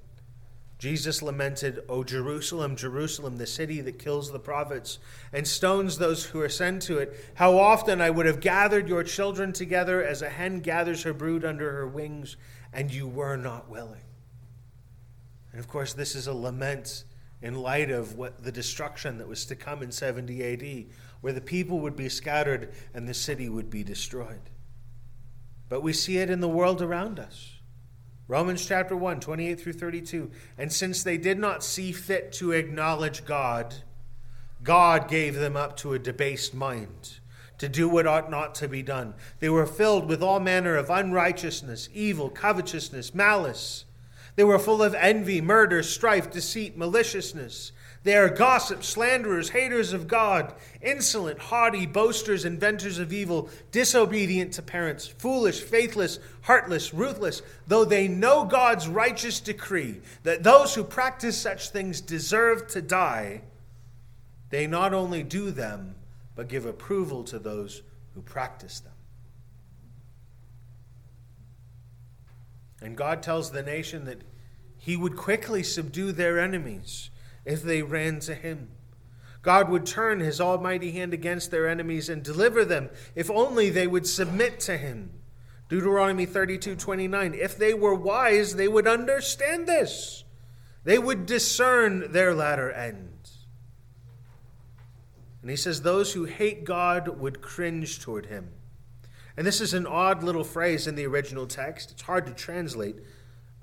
Jesus 0.79 1.23
lamented, 1.23 1.81
O 1.89 2.05
Jerusalem, 2.05 2.77
Jerusalem, 2.77 3.39
the 3.39 3.47
city 3.47 3.81
that 3.81 3.99
kills 3.99 4.31
the 4.31 4.39
prophets 4.39 4.99
and 5.33 5.49
stones 5.49 5.97
those 5.97 6.25
who 6.25 6.41
are 6.43 6.51
sent 6.51 6.83
to 6.83 6.99
it. 6.99 7.17
How 7.35 7.59
often 7.59 8.03
I 8.03 8.11
would 8.11 8.27
have 8.27 8.41
gathered 8.41 8.87
your 8.87 9.03
children 9.03 9.55
together 9.55 10.05
as 10.05 10.21
a 10.21 10.29
hen 10.29 10.61
gathers 10.61 11.03
her 11.05 11.15
brood 11.15 11.47
under 11.47 11.73
her 11.73 11.87
wings, 11.87 12.37
and 12.75 12.93
you 12.93 13.07
were 13.07 13.37
not 13.37 13.71
willing. 13.71 14.03
And 15.51 15.61
of 15.61 15.69
course, 15.69 15.95
this 15.95 16.15
is 16.15 16.27
a 16.27 16.35
lament 16.35 17.05
in 17.41 17.55
light 17.55 17.91
of 17.91 18.17
what 18.17 18.45
the 18.45 18.53
destruction 18.53 19.17
that 19.19 19.29
was 19.29 19.47
to 19.47 19.57
come 19.57 19.83
in 19.83 19.91
70 19.91 20.43
AD, 20.43 20.87
where 21.23 21.33
the 21.33 21.41
people 21.41 21.81
would 21.81 21.97
be 21.97 22.11
scattered 22.11 22.75
and 22.93 23.09
the 23.09 23.15
city 23.15 23.49
would 23.49 23.71
be 23.71 23.83
destroyed. 23.83 24.51
But 25.71 25.83
we 25.83 25.95
see 25.95 26.19
it 26.19 26.29
in 26.29 26.41
the 26.41 26.49
world 26.49 26.83
around 26.83 27.19
us. 27.19 27.56
Romans 28.29 28.67
chapter 28.67 28.97
1, 28.97 29.21
28 29.21 29.61
through 29.61 29.73
32. 29.75 30.31
And 30.59 30.73
since 30.73 31.03
they 31.03 31.17
did 31.17 31.39
not 31.39 31.63
see 31.63 31.93
fit 31.93 32.33
to 32.35 32.53
acknowledge 32.53 33.25
God, 33.25 33.75
God 34.63 35.09
gave 35.09 35.37
them 35.37 35.57
up 35.57 35.77
to 35.79 35.93
a 35.93 35.99
debased 35.99 36.53
mind 36.53 37.21
to 37.59 37.69
do 37.69 37.89
what 37.89 38.07
ought 38.07 38.31
not 38.31 38.55
to 38.57 38.69
be 38.69 38.83
done. 38.83 39.15
They 39.39 39.49
were 39.49 39.67
filled 39.67 40.09
with 40.09 40.23
all 40.23 40.41
manner 40.41 40.77
of 40.77 40.91
unrighteousness, 40.91 41.89
evil, 41.95 42.29
covetousness, 42.29 43.15
malice. 43.15 43.85
They 44.35 44.45
were 44.45 44.59
full 44.59 44.83
of 44.83 44.95
envy, 44.95 45.41
murder, 45.41 45.83
strife, 45.83 46.31
deceit, 46.31 46.77
maliciousness. 46.77 47.73
They 48.07 48.15
are 48.15 48.29
gossips, 48.29 48.87
slanderers, 48.87 49.49
haters 49.49 49.93
of 49.93 50.07
God, 50.07 50.55
insolent, 50.81 51.41
haughty, 51.41 51.87
boasters, 51.87 52.45
inventors 52.45 53.01
of 53.01 53.13
evil, 53.13 53.51
disobedient 53.73 54.53
to 54.53 54.63
parents, 54.63 55.09
foolish, 55.09 55.61
faithless, 55.61 56.21
heartless, 56.43 56.95
ruthless. 56.95 57.43
Though 57.67 57.85
they 57.85 58.07
know 58.07 58.45
God's 58.45 58.87
righteous 58.87 59.41
decree 59.41 60.01
that 60.23 60.45
those 60.45 60.73
who 60.73 60.85
practice 60.85 61.37
such 61.37 61.71
things 61.71 62.01
deserve 62.01 62.69
to 62.69 62.81
die, 62.81 63.41
they 64.51 64.69
not 64.69 64.95
only 64.95 65.25
do 65.25 65.51
them, 65.51 65.97
but 66.37 66.47
give 66.47 66.65
approval 66.65 67.25
to 67.25 67.41
those 67.41 67.83
who 68.15 68.23
practice 68.23 68.79
them. 68.79 68.93
And 72.81 72.97
God 72.97 73.21
tells 73.21 73.51
the 73.51 73.65
nation 73.65 74.05
that 74.05 74.23
He 74.79 74.97
would 74.97 75.17
quickly 75.17 75.65
subdue 75.65 76.13
their 76.13 76.39
enemies 76.39 77.11
if 77.47 77.63
they 77.63 77.81
ran 77.81 78.21
to 78.21 78.35
him. 78.35 78.69
God 79.41 79.69
would 79.71 79.87
turn 79.87 80.19
his 80.19 80.41
almighty 80.41 80.91
hand 80.91 81.15
against 81.15 81.53
their 81.53 81.69
enemies 81.69 82.09
and 82.09 82.23
deliver 82.23 82.65
them 82.65 82.91
if 83.15 83.31
only 83.31 83.71
they 83.71 83.87
would 83.87 84.07
submit 84.07 84.59
to 84.61 84.77
him. 84.77 85.13
Deuteronomy 85.69 86.27
32 86.27 86.75
29. 86.75 87.33
If 87.35 87.57
they 87.57 87.73
were 87.73 87.95
wise, 87.95 88.57
they 88.57 88.67
would 88.67 88.89
understand 88.89 89.69
this. 89.69 90.25
They 90.83 90.99
would 90.99 91.27
discern 91.27 92.11
their 92.13 92.35
latter 92.35 92.71
end. 92.73 93.31
And 95.43 95.51
he 95.51 95.57
says, 95.57 95.83
Those 95.83 96.13
who 96.13 96.25
hate 96.25 96.65
God 96.65 97.21
would 97.21 97.41
cringe 97.41 98.01
toward 98.01 98.27
him. 98.27 98.51
And 99.37 99.47
this 99.47 99.61
is 99.61 99.75
an 99.75 99.87
odd 99.87 100.25
little 100.25 100.45
phrase 100.45 100.89
in 100.89 100.97
the 100.97 101.07
original 101.07 101.47
text. 101.47 101.93
It's 101.93 102.03
hard 102.03 102.27
to 102.27 102.33
translate, 102.33 102.97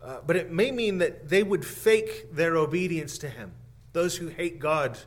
uh, 0.02 0.20
but 0.26 0.38
it 0.38 0.52
may 0.52 0.72
mean 0.72 1.00
that 1.00 1.28
they 1.28 1.44
would 1.44 1.66
fake 1.66 2.34
their 2.34 2.56
obedience 2.56 3.18
to 3.18 3.30
him 3.30 3.52
those 3.94 4.18
who 4.18 4.28
hate 4.28 4.60
God 4.60 4.98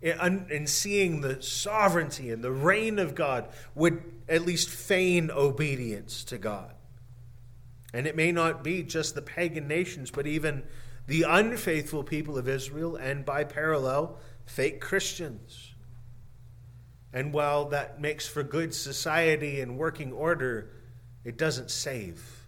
in, 0.00 0.66
seeing 0.66 1.20
the 1.20 1.40
sovereignty 1.40 2.30
and 2.30 2.42
the 2.42 2.50
reign 2.50 2.98
of 2.98 3.14
God 3.14 3.48
would 3.74 4.02
at 4.28 4.42
least 4.42 4.68
feign 4.68 5.30
obedience 5.30 6.24
to 6.24 6.38
God. 6.38 6.74
And 7.94 8.06
it 8.06 8.16
may 8.16 8.32
not 8.32 8.64
be 8.64 8.82
just 8.82 9.14
the 9.14 9.22
pagan 9.22 9.68
nations, 9.68 10.10
but 10.10 10.26
even 10.26 10.64
the 11.06 11.24
unfaithful 11.28 12.02
people 12.02 12.38
of 12.38 12.48
Israel, 12.48 12.96
and 12.96 13.24
by 13.24 13.44
parallel, 13.44 14.18
fake 14.46 14.80
Christians. 14.80 15.74
And 17.12 17.32
while 17.32 17.66
that 17.66 18.00
makes 18.00 18.26
for 18.26 18.42
good 18.42 18.74
society 18.74 19.60
and 19.60 19.76
working 19.76 20.12
order, 20.12 20.70
it 21.24 21.36
doesn't 21.36 21.70
save. 21.70 22.41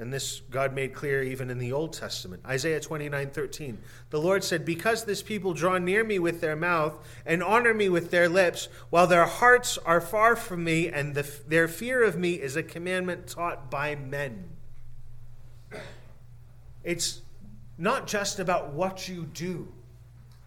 And 0.00 0.10
this 0.10 0.40
God 0.50 0.74
made 0.74 0.94
clear 0.94 1.22
even 1.22 1.50
in 1.50 1.58
the 1.58 1.72
Old 1.72 1.92
Testament. 1.92 2.42
Isaiah 2.46 2.80
29 2.80 3.30
13. 3.30 3.78
The 4.08 4.18
Lord 4.18 4.42
said, 4.42 4.64
Because 4.64 5.04
this 5.04 5.22
people 5.22 5.52
draw 5.52 5.76
near 5.76 6.02
me 6.02 6.18
with 6.18 6.40
their 6.40 6.56
mouth 6.56 6.98
and 7.26 7.42
honor 7.42 7.74
me 7.74 7.90
with 7.90 8.10
their 8.10 8.26
lips, 8.26 8.68
while 8.88 9.06
their 9.06 9.26
hearts 9.26 9.76
are 9.76 10.00
far 10.00 10.36
from 10.36 10.64
me, 10.64 10.88
and 10.88 11.14
the, 11.14 11.30
their 11.46 11.68
fear 11.68 12.02
of 12.02 12.16
me 12.16 12.32
is 12.32 12.56
a 12.56 12.62
commandment 12.62 13.26
taught 13.26 13.70
by 13.70 13.94
men. 13.94 14.48
It's 16.82 17.20
not 17.76 18.06
just 18.06 18.38
about 18.38 18.72
what 18.72 19.06
you 19.06 19.24
do, 19.24 19.68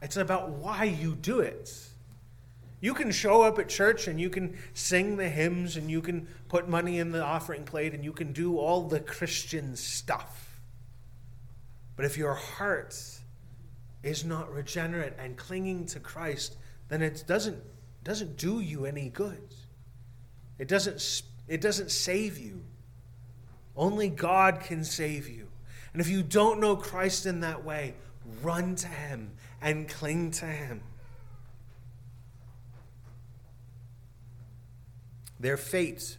it's 0.02 0.18
about 0.18 0.50
why 0.50 0.86
you 0.86 1.14
do 1.14 1.42
it. 1.42 1.72
You 2.84 2.94
can 2.94 3.12
show 3.12 3.44
up 3.44 3.60
at 3.60 3.70
church 3.70 4.10
and 4.10 4.20
you 4.20 4.30
can 4.30 4.58
sing 4.74 5.16
the 5.16 5.30
hymns 5.30 5.78
and 5.78 5.90
you 5.90 6.02
can 6.02 6.28
put 6.50 6.68
money 6.68 7.00
in 7.00 7.14
the 7.14 7.24
offering 7.24 7.64
plate 7.64 7.94
and 7.94 8.04
you 8.04 8.12
can 8.12 8.34
do 8.34 8.58
all 8.58 8.90
the 8.90 9.00
Christian 9.00 9.78
stuff. 9.78 10.60
But 11.96 12.04
if 12.04 12.18
your 12.18 12.34
heart 12.34 12.94
is 14.04 14.26
not 14.26 14.52
regenerate 14.52 15.14
and 15.18 15.38
clinging 15.38 15.86
to 15.86 16.02
Christ, 16.02 16.58
then 16.90 17.02
it 17.02 17.24
doesn't, 17.26 17.58
doesn't 18.04 18.36
do 18.36 18.60
you 18.60 18.86
any 18.86 19.08
good. 19.08 19.56
It 20.60 20.68
doesn't, 20.68 21.22
it 21.48 21.62
doesn't 21.62 21.90
save 21.90 22.38
you. 22.38 22.66
Only 23.78 24.10
God 24.10 24.60
can 24.60 24.84
save 24.84 25.30
you. 25.30 25.48
And 25.94 26.02
if 26.02 26.10
you 26.10 26.22
don't 26.22 26.60
know 26.60 26.76
Christ 26.76 27.28
in 27.28 27.40
that 27.40 27.64
way, 27.64 27.94
run 28.42 28.76
to 28.76 28.90
Him 28.90 29.32
and 29.62 29.88
cling 29.88 30.32
to 30.32 30.46
Him. 30.46 30.82
Their 35.44 35.58
fate 35.58 36.18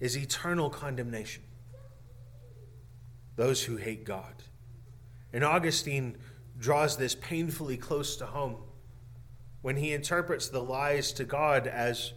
is 0.00 0.16
eternal 0.16 0.70
condemnation. 0.70 1.42
Those 3.36 3.62
who 3.62 3.76
hate 3.76 4.06
God. 4.06 4.42
And 5.34 5.44
Augustine 5.44 6.16
draws 6.58 6.96
this 6.96 7.14
painfully 7.14 7.76
close 7.76 8.16
to 8.16 8.24
home 8.24 8.56
when 9.60 9.76
he 9.76 9.92
interprets 9.92 10.48
the 10.48 10.62
lies 10.62 11.12
to 11.12 11.24
God 11.24 11.66
as 11.66 12.14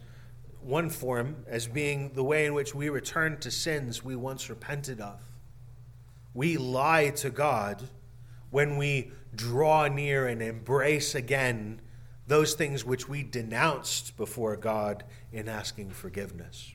one 0.62 0.88
form, 0.88 1.44
as 1.46 1.66
being 1.66 2.14
the 2.14 2.24
way 2.24 2.46
in 2.46 2.54
which 2.54 2.74
we 2.74 2.88
return 2.88 3.36
to 3.40 3.50
sins 3.50 4.02
we 4.02 4.16
once 4.16 4.48
repented 4.48 5.02
of. 5.02 5.20
We 6.32 6.56
lie 6.56 7.10
to 7.16 7.28
God 7.28 7.90
when 8.48 8.78
we 8.78 9.10
draw 9.34 9.86
near 9.88 10.26
and 10.26 10.40
embrace 10.40 11.14
again 11.14 11.82
those 12.26 12.54
things 12.54 12.84
which 12.84 13.08
we 13.08 13.22
denounced 13.22 14.16
before 14.16 14.56
God 14.56 15.04
in 15.32 15.48
asking 15.48 15.90
forgiveness. 15.90 16.74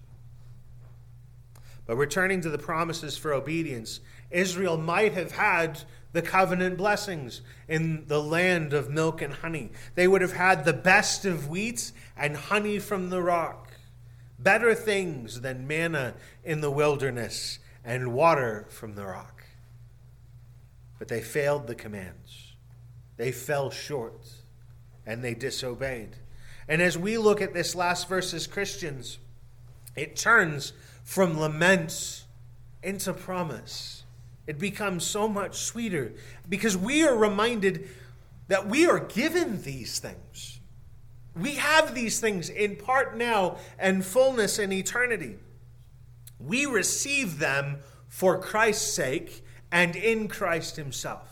But 1.86 1.98
returning 1.98 2.42
to 2.42 2.50
the 2.50 2.58
promises 2.58 3.18
for 3.18 3.34
obedience, 3.34 4.00
Israel 4.30 4.78
might 4.78 5.14
have 5.14 5.34
had 5.34 5.84
the 6.14 6.22
covenant 6.22 6.78
blessings 6.78 7.42
in 7.68 8.06
the 8.08 8.22
land 8.22 8.74
of 8.74 8.90
milk 8.90 9.22
and 9.22 9.34
honey. 9.34 9.72
They 9.96 10.08
would 10.08 10.22
have 10.22 10.34
had 10.34 10.64
the 10.64 10.74
best 10.74 11.26
of 11.26 11.50
wheat 11.50 11.92
and 12.16 12.36
honey 12.36 12.80
from 12.80 13.10
the 13.10 13.22
rock, 13.22 13.72
better 14.40 14.74
things 14.74 15.42
than 15.42 15.68
manna 15.68 16.16
in 16.44 16.62
the 16.62 16.72
wilderness 16.72 17.60
and 17.84 18.14
water 18.14 18.68
from 18.70 18.96
the 18.96 19.06
rock. 19.06 19.44
But 21.00 21.08
they 21.08 21.22
failed 21.22 21.68
the 21.68 21.76
commands, 21.76 22.54
they 23.18 23.32
fell 23.32 23.70
short 23.70 24.41
and 25.06 25.24
they 25.24 25.34
disobeyed. 25.34 26.16
And 26.68 26.82
as 26.82 26.98
we 26.98 27.18
look 27.18 27.42
at 27.42 27.54
this 27.54 27.76
last 27.76 28.08
verse 28.08 28.34
as 28.34 28.48
Christians, 28.48 29.18
it 29.96 30.16
turns 30.16 30.74
from 31.04 31.38
laments 31.38 32.26
into 32.84 33.14
promise. 33.14 34.04
It 34.48 34.60
becomes 34.60 35.04
so 35.04 35.28
much 35.28 35.58
sweeter 35.58 36.14
because 36.48 36.76
we 36.76 37.04
are 37.04 37.16
reminded 37.16 37.90
that 38.48 38.68
we 38.68 38.86
are 38.86 39.00
given 39.00 39.62
these 39.62 40.00
things. 40.00 40.60
We 41.36 41.56
have 41.56 41.96
these 41.96 42.20
things 42.20 42.50
in 42.50 42.76
part 42.76 43.16
now 43.16 43.58
and 43.80 44.04
fullness 44.04 44.60
in 44.60 44.72
eternity. 44.74 45.38
We 46.40 46.66
receive 46.66 47.40
them 47.40 47.78
for 48.10 48.40
Christ's 48.40 48.94
sake 48.94 49.46
and 49.72 49.96
in 49.96 50.28
Christ 50.28 50.76
Himself. 50.76 51.31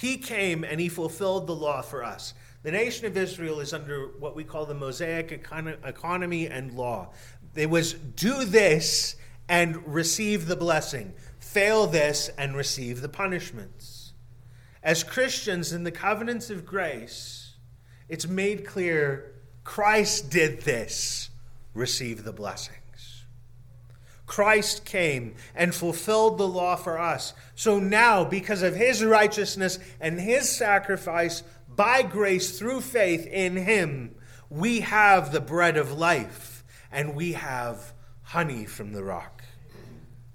He 0.00 0.16
came 0.16 0.64
and 0.64 0.80
he 0.80 0.88
fulfilled 0.88 1.46
the 1.46 1.54
law 1.54 1.82
for 1.82 2.02
us. 2.02 2.32
The 2.62 2.70
nation 2.70 3.04
of 3.04 3.18
Israel 3.18 3.60
is 3.60 3.74
under 3.74 4.06
what 4.18 4.34
we 4.34 4.44
call 4.44 4.64
the 4.64 4.72
Mosaic 4.72 5.30
economy 5.30 6.46
and 6.46 6.72
law. 6.72 7.10
It 7.54 7.68
was 7.68 7.92
do 7.92 8.46
this 8.46 9.16
and 9.46 9.86
receive 9.86 10.46
the 10.46 10.56
blessing, 10.56 11.12
fail 11.38 11.86
this 11.86 12.30
and 12.38 12.56
receive 12.56 13.02
the 13.02 13.10
punishments. 13.10 14.14
As 14.82 15.04
Christians 15.04 15.74
in 15.74 15.84
the 15.84 15.90
covenants 15.90 16.48
of 16.48 16.64
grace, 16.64 17.56
it's 18.08 18.26
made 18.26 18.64
clear 18.64 19.34
Christ 19.64 20.30
did 20.30 20.62
this, 20.62 21.28
receive 21.74 22.24
the 22.24 22.32
blessing. 22.32 22.79
Christ 24.30 24.84
came 24.84 25.34
and 25.56 25.74
fulfilled 25.74 26.38
the 26.38 26.46
law 26.46 26.76
for 26.76 27.00
us. 27.00 27.34
So 27.56 27.80
now, 27.80 28.22
because 28.24 28.62
of 28.62 28.76
his 28.76 29.04
righteousness 29.04 29.80
and 30.00 30.20
his 30.20 30.48
sacrifice, 30.48 31.42
by 31.68 32.02
grace 32.02 32.56
through 32.56 32.82
faith 32.82 33.26
in 33.26 33.56
him, 33.56 34.14
we 34.48 34.82
have 34.82 35.32
the 35.32 35.40
bread 35.40 35.76
of 35.76 35.90
life 35.90 36.62
and 36.92 37.16
we 37.16 37.32
have 37.32 37.92
honey 38.22 38.66
from 38.66 38.92
the 38.92 39.02
rock. 39.02 39.42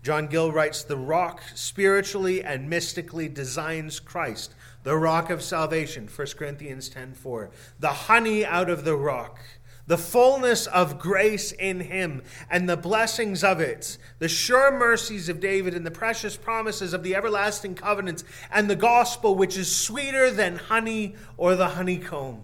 John 0.03 0.27
Gill 0.27 0.51
writes 0.51 0.83
The 0.83 0.97
rock 0.97 1.41
spiritually 1.55 2.43
and 2.43 2.69
mystically 2.69 3.29
designs 3.29 4.01
Christ, 4.01 4.55
the 4.83 4.97
rock 4.97 5.29
of 5.29 5.41
salvation, 5.41 6.09
1 6.13 6.27
Corinthians 6.37 6.89
10 6.89 7.13
4. 7.13 7.49
The 7.79 7.87
honey 7.87 8.45
out 8.45 8.69
of 8.69 8.83
the 8.83 8.97
rock 8.97 9.39
the 9.87 9.97
fullness 9.97 10.65
of 10.67 10.99
grace 10.99 11.51
in 11.51 11.79
him 11.79 12.23
and 12.49 12.67
the 12.67 12.77
blessings 12.77 13.43
of 13.43 13.59
it, 13.59 13.97
the 14.19 14.27
sure 14.27 14.71
mercies 14.71 15.29
of 15.29 15.39
David 15.39 15.73
and 15.73 15.85
the 15.85 15.91
precious 15.91 16.35
promises 16.35 16.93
of 16.93 17.03
the 17.03 17.15
everlasting 17.15 17.75
covenants 17.75 18.23
and 18.51 18.69
the 18.69 18.75
gospel 18.75 19.35
which 19.35 19.57
is 19.57 19.75
sweeter 19.75 20.31
than 20.31 20.55
honey 20.55 21.15
or 21.37 21.55
the 21.55 21.69
honeycomb. 21.69 22.43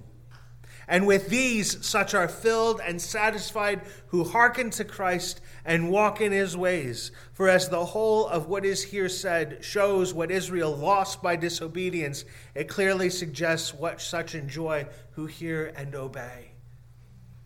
And 0.87 1.07
with 1.07 1.29
these, 1.29 1.85
such 1.85 2.13
are 2.13 2.27
filled 2.27 2.81
and 2.85 3.01
satisfied 3.01 3.81
who 4.07 4.25
hearken 4.25 4.69
to 4.71 4.83
Christ 4.83 5.39
and 5.63 5.89
walk 5.89 6.19
in 6.19 6.33
his 6.33 6.57
ways. 6.57 7.11
For 7.31 7.47
as 7.47 7.69
the 7.69 7.85
whole 7.85 8.27
of 8.27 8.47
what 8.47 8.65
is 8.65 8.83
here 8.83 9.07
said 9.07 9.63
shows 9.63 10.13
what 10.13 10.31
Israel 10.31 10.75
lost 10.75 11.21
by 11.21 11.37
disobedience, 11.37 12.25
it 12.55 12.67
clearly 12.67 13.09
suggests 13.09 13.73
what 13.73 14.01
such 14.01 14.35
enjoy 14.35 14.85
who 15.11 15.27
hear 15.27 15.71
and 15.77 15.95
obey. 15.95 16.50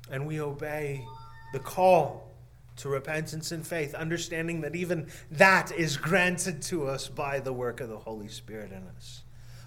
And 0.09 0.27
we 0.27 0.39
obey 0.39 1.05
the 1.53 1.59
call 1.59 2.31
to 2.77 2.89
repentance 2.89 3.51
and 3.51 3.65
faith, 3.65 3.93
understanding 3.93 4.61
that 4.61 4.75
even 4.75 5.07
that 5.31 5.71
is 5.71 5.97
granted 5.97 6.61
to 6.63 6.87
us 6.87 7.07
by 7.07 7.39
the 7.39 7.53
work 7.53 7.79
of 7.79 7.89
the 7.89 7.97
Holy 7.97 8.27
Spirit 8.27 8.71
in 8.71 8.83
us. 8.95 9.23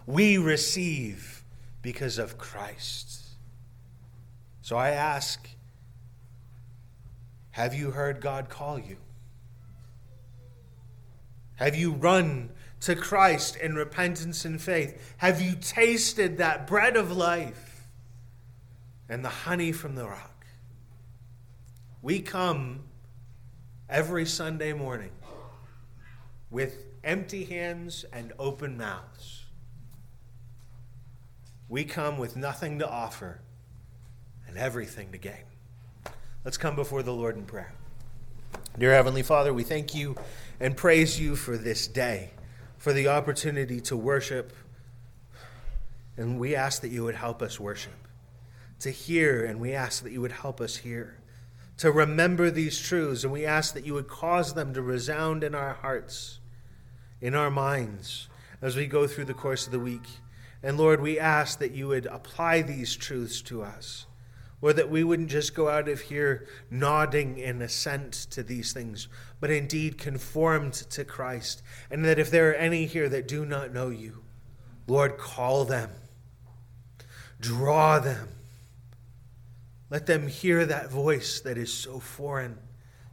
We 0.07 0.39
receive 0.39 1.43
because 1.83 2.19
of 2.19 2.39
Christ. 2.39 3.23
So 4.63 4.77
I 4.77 4.91
ask 4.91 5.49
Have 7.53 7.75
you 7.75 7.93
heard 7.93 8.21
God 8.21 8.49
call 8.49 8.79
you? 8.79 8.99
Have 11.57 11.75
you 11.75 11.93
run 11.93 12.51
to 12.81 12.95
Christ 12.95 13.57
in 13.57 13.75
repentance 13.75 14.45
and 14.45 14.61
faith? 14.61 15.15
Have 15.17 15.41
you 15.41 15.57
tasted 15.61 16.39
that 16.39 16.67
bread 16.67 16.97
of 16.97 17.11
life 17.11 17.89
and 19.09 19.25
the 19.25 19.29
honey 19.29 19.73
from 19.73 19.97
the 19.97 20.07
rock? 20.07 20.28
We 22.01 22.21
come 22.21 22.85
every 23.91 24.25
Sunday 24.25 24.73
morning 24.73 25.11
with 26.49 26.85
empty 27.03 27.45
hands 27.45 28.05
and 28.13 28.33
open 28.39 28.79
mouths. 28.79 29.45
We 31.69 31.85
come 31.85 32.17
with 32.17 32.37
nothing 32.37 32.79
to 32.79 32.89
offer 32.89 33.41
and 34.47 34.57
everything 34.57 35.11
to 35.11 35.19
gain. 35.19 35.43
Let's 36.45 36.57
come 36.57 36.77
before 36.77 37.03
the 37.03 37.13
Lord 37.13 37.37
in 37.37 37.45
prayer. 37.45 37.73
Dear 38.79 38.93
Heavenly 38.93 39.25
Father, 39.25 39.53
we 39.53 39.65
thank 39.65 39.93
you 39.93 40.17
and 40.61 40.77
praise 40.77 41.21
you 41.21 41.35
for 41.35 41.57
this 41.57 41.89
day, 41.89 42.31
for 42.77 42.93
the 42.93 43.09
opportunity 43.09 43.81
to 43.83 43.97
worship. 43.97 44.53
And 46.17 46.39
we 46.39 46.55
ask 46.55 46.81
that 46.83 46.91
you 46.91 47.03
would 47.05 47.17
help 47.17 47.43
us 47.43 47.59
worship, 47.59 47.93
to 48.81 48.91
hear, 48.91 49.45
and 49.45 49.61
we 49.61 49.75
ask 49.75 50.05
that 50.05 50.13
you 50.13 50.21
would 50.21 50.33
help 50.33 50.61
us 50.61 50.77
hear, 50.77 51.18
to 51.79 51.91
remember 51.91 52.51
these 52.51 52.81
truths, 52.81 53.25
and 53.25 53.33
we 53.33 53.47
ask 53.47 53.75
that 53.75 53.87
you 53.87 53.95
would 53.95 54.09
cause 54.09 54.55
them 54.55 54.75
to 54.75 54.83
resound 54.83 55.43
in 55.43 55.55
our 55.55 55.75
hearts, 55.75 56.41
in 57.21 57.35
our 57.35 57.51
minds, 57.51 58.29
as 58.61 58.77
we 58.77 58.87
go 58.87 59.07
through 59.07 59.25
the 59.25 59.35
course 59.35 59.67
of 59.67 59.73
the 59.73 59.79
week. 59.81 60.07
And 60.63 60.77
Lord, 60.77 61.01
we 61.01 61.19
ask 61.19 61.61
that 61.61 61.73
you 61.73 61.89
would 61.89 62.07
apply 62.07 62.63
these 62.63 62.97
truths 62.97 63.41
to 63.43 63.63
us 63.63 64.07
or 64.61 64.73
that 64.73 64.91
we 64.91 65.05
wouldn't 65.05 65.31
just 65.31 65.55
go 65.55 65.69
out 65.69 65.89
of 65.89 66.01
here 66.01 66.49
nodding 66.71 67.39
in 67.39 67.63
assent 67.63 68.13
to 68.13 68.43
these 68.43 68.73
things, 68.73 69.07
but 69.39 69.51
indeed 69.51 69.99
conformed 69.99 70.73
to 70.73 71.05
Christ. 71.05 71.63
And 71.91 72.05
that 72.05 72.19
if 72.19 72.31
there 72.31 72.51
are 72.51 72.55
any 72.55 72.87
here 72.87 73.09
that 73.09 73.29
do 73.29 73.47
not 73.47 73.73
know 73.73 73.89
you, 73.89 74.25
Lord, 74.89 75.17
call 75.17 75.65
them, 75.65 75.91
draw 77.41 78.01
them. 78.01 78.29
Let 79.91 80.07
them 80.07 80.29
hear 80.29 80.67
that 80.67 80.91
voice 80.91 81.41
that 81.41 81.57
is 81.57 81.73
so 81.73 81.99
foreign, 81.99 82.59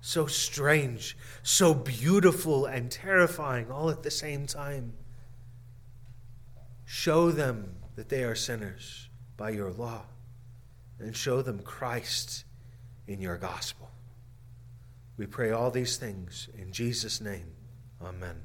so 0.01 0.27
strange, 0.27 1.17
so 1.41 1.73
beautiful 1.73 2.65
and 2.65 2.91
terrifying 2.91 3.71
all 3.71 3.89
at 3.89 4.03
the 4.03 4.11
same 4.11 4.45
time. 4.45 4.93
Show 6.85 7.31
them 7.31 7.75
that 7.95 8.09
they 8.09 8.23
are 8.23 8.35
sinners 8.35 9.09
by 9.37 9.51
your 9.51 9.71
law 9.71 10.03
and 10.99 11.15
show 11.15 11.41
them 11.41 11.59
Christ 11.59 12.45
in 13.07 13.21
your 13.21 13.37
gospel. 13.37 13.89
We 15.17 15.27
pray 15.27 15.51
all 15.51 15.71
these 15.71 15.97
things 15.97 16.49
in 16.57 16.71
Jesus' 16.71 17.21
name. 17.21 17.53
Amen. 18.01 18.44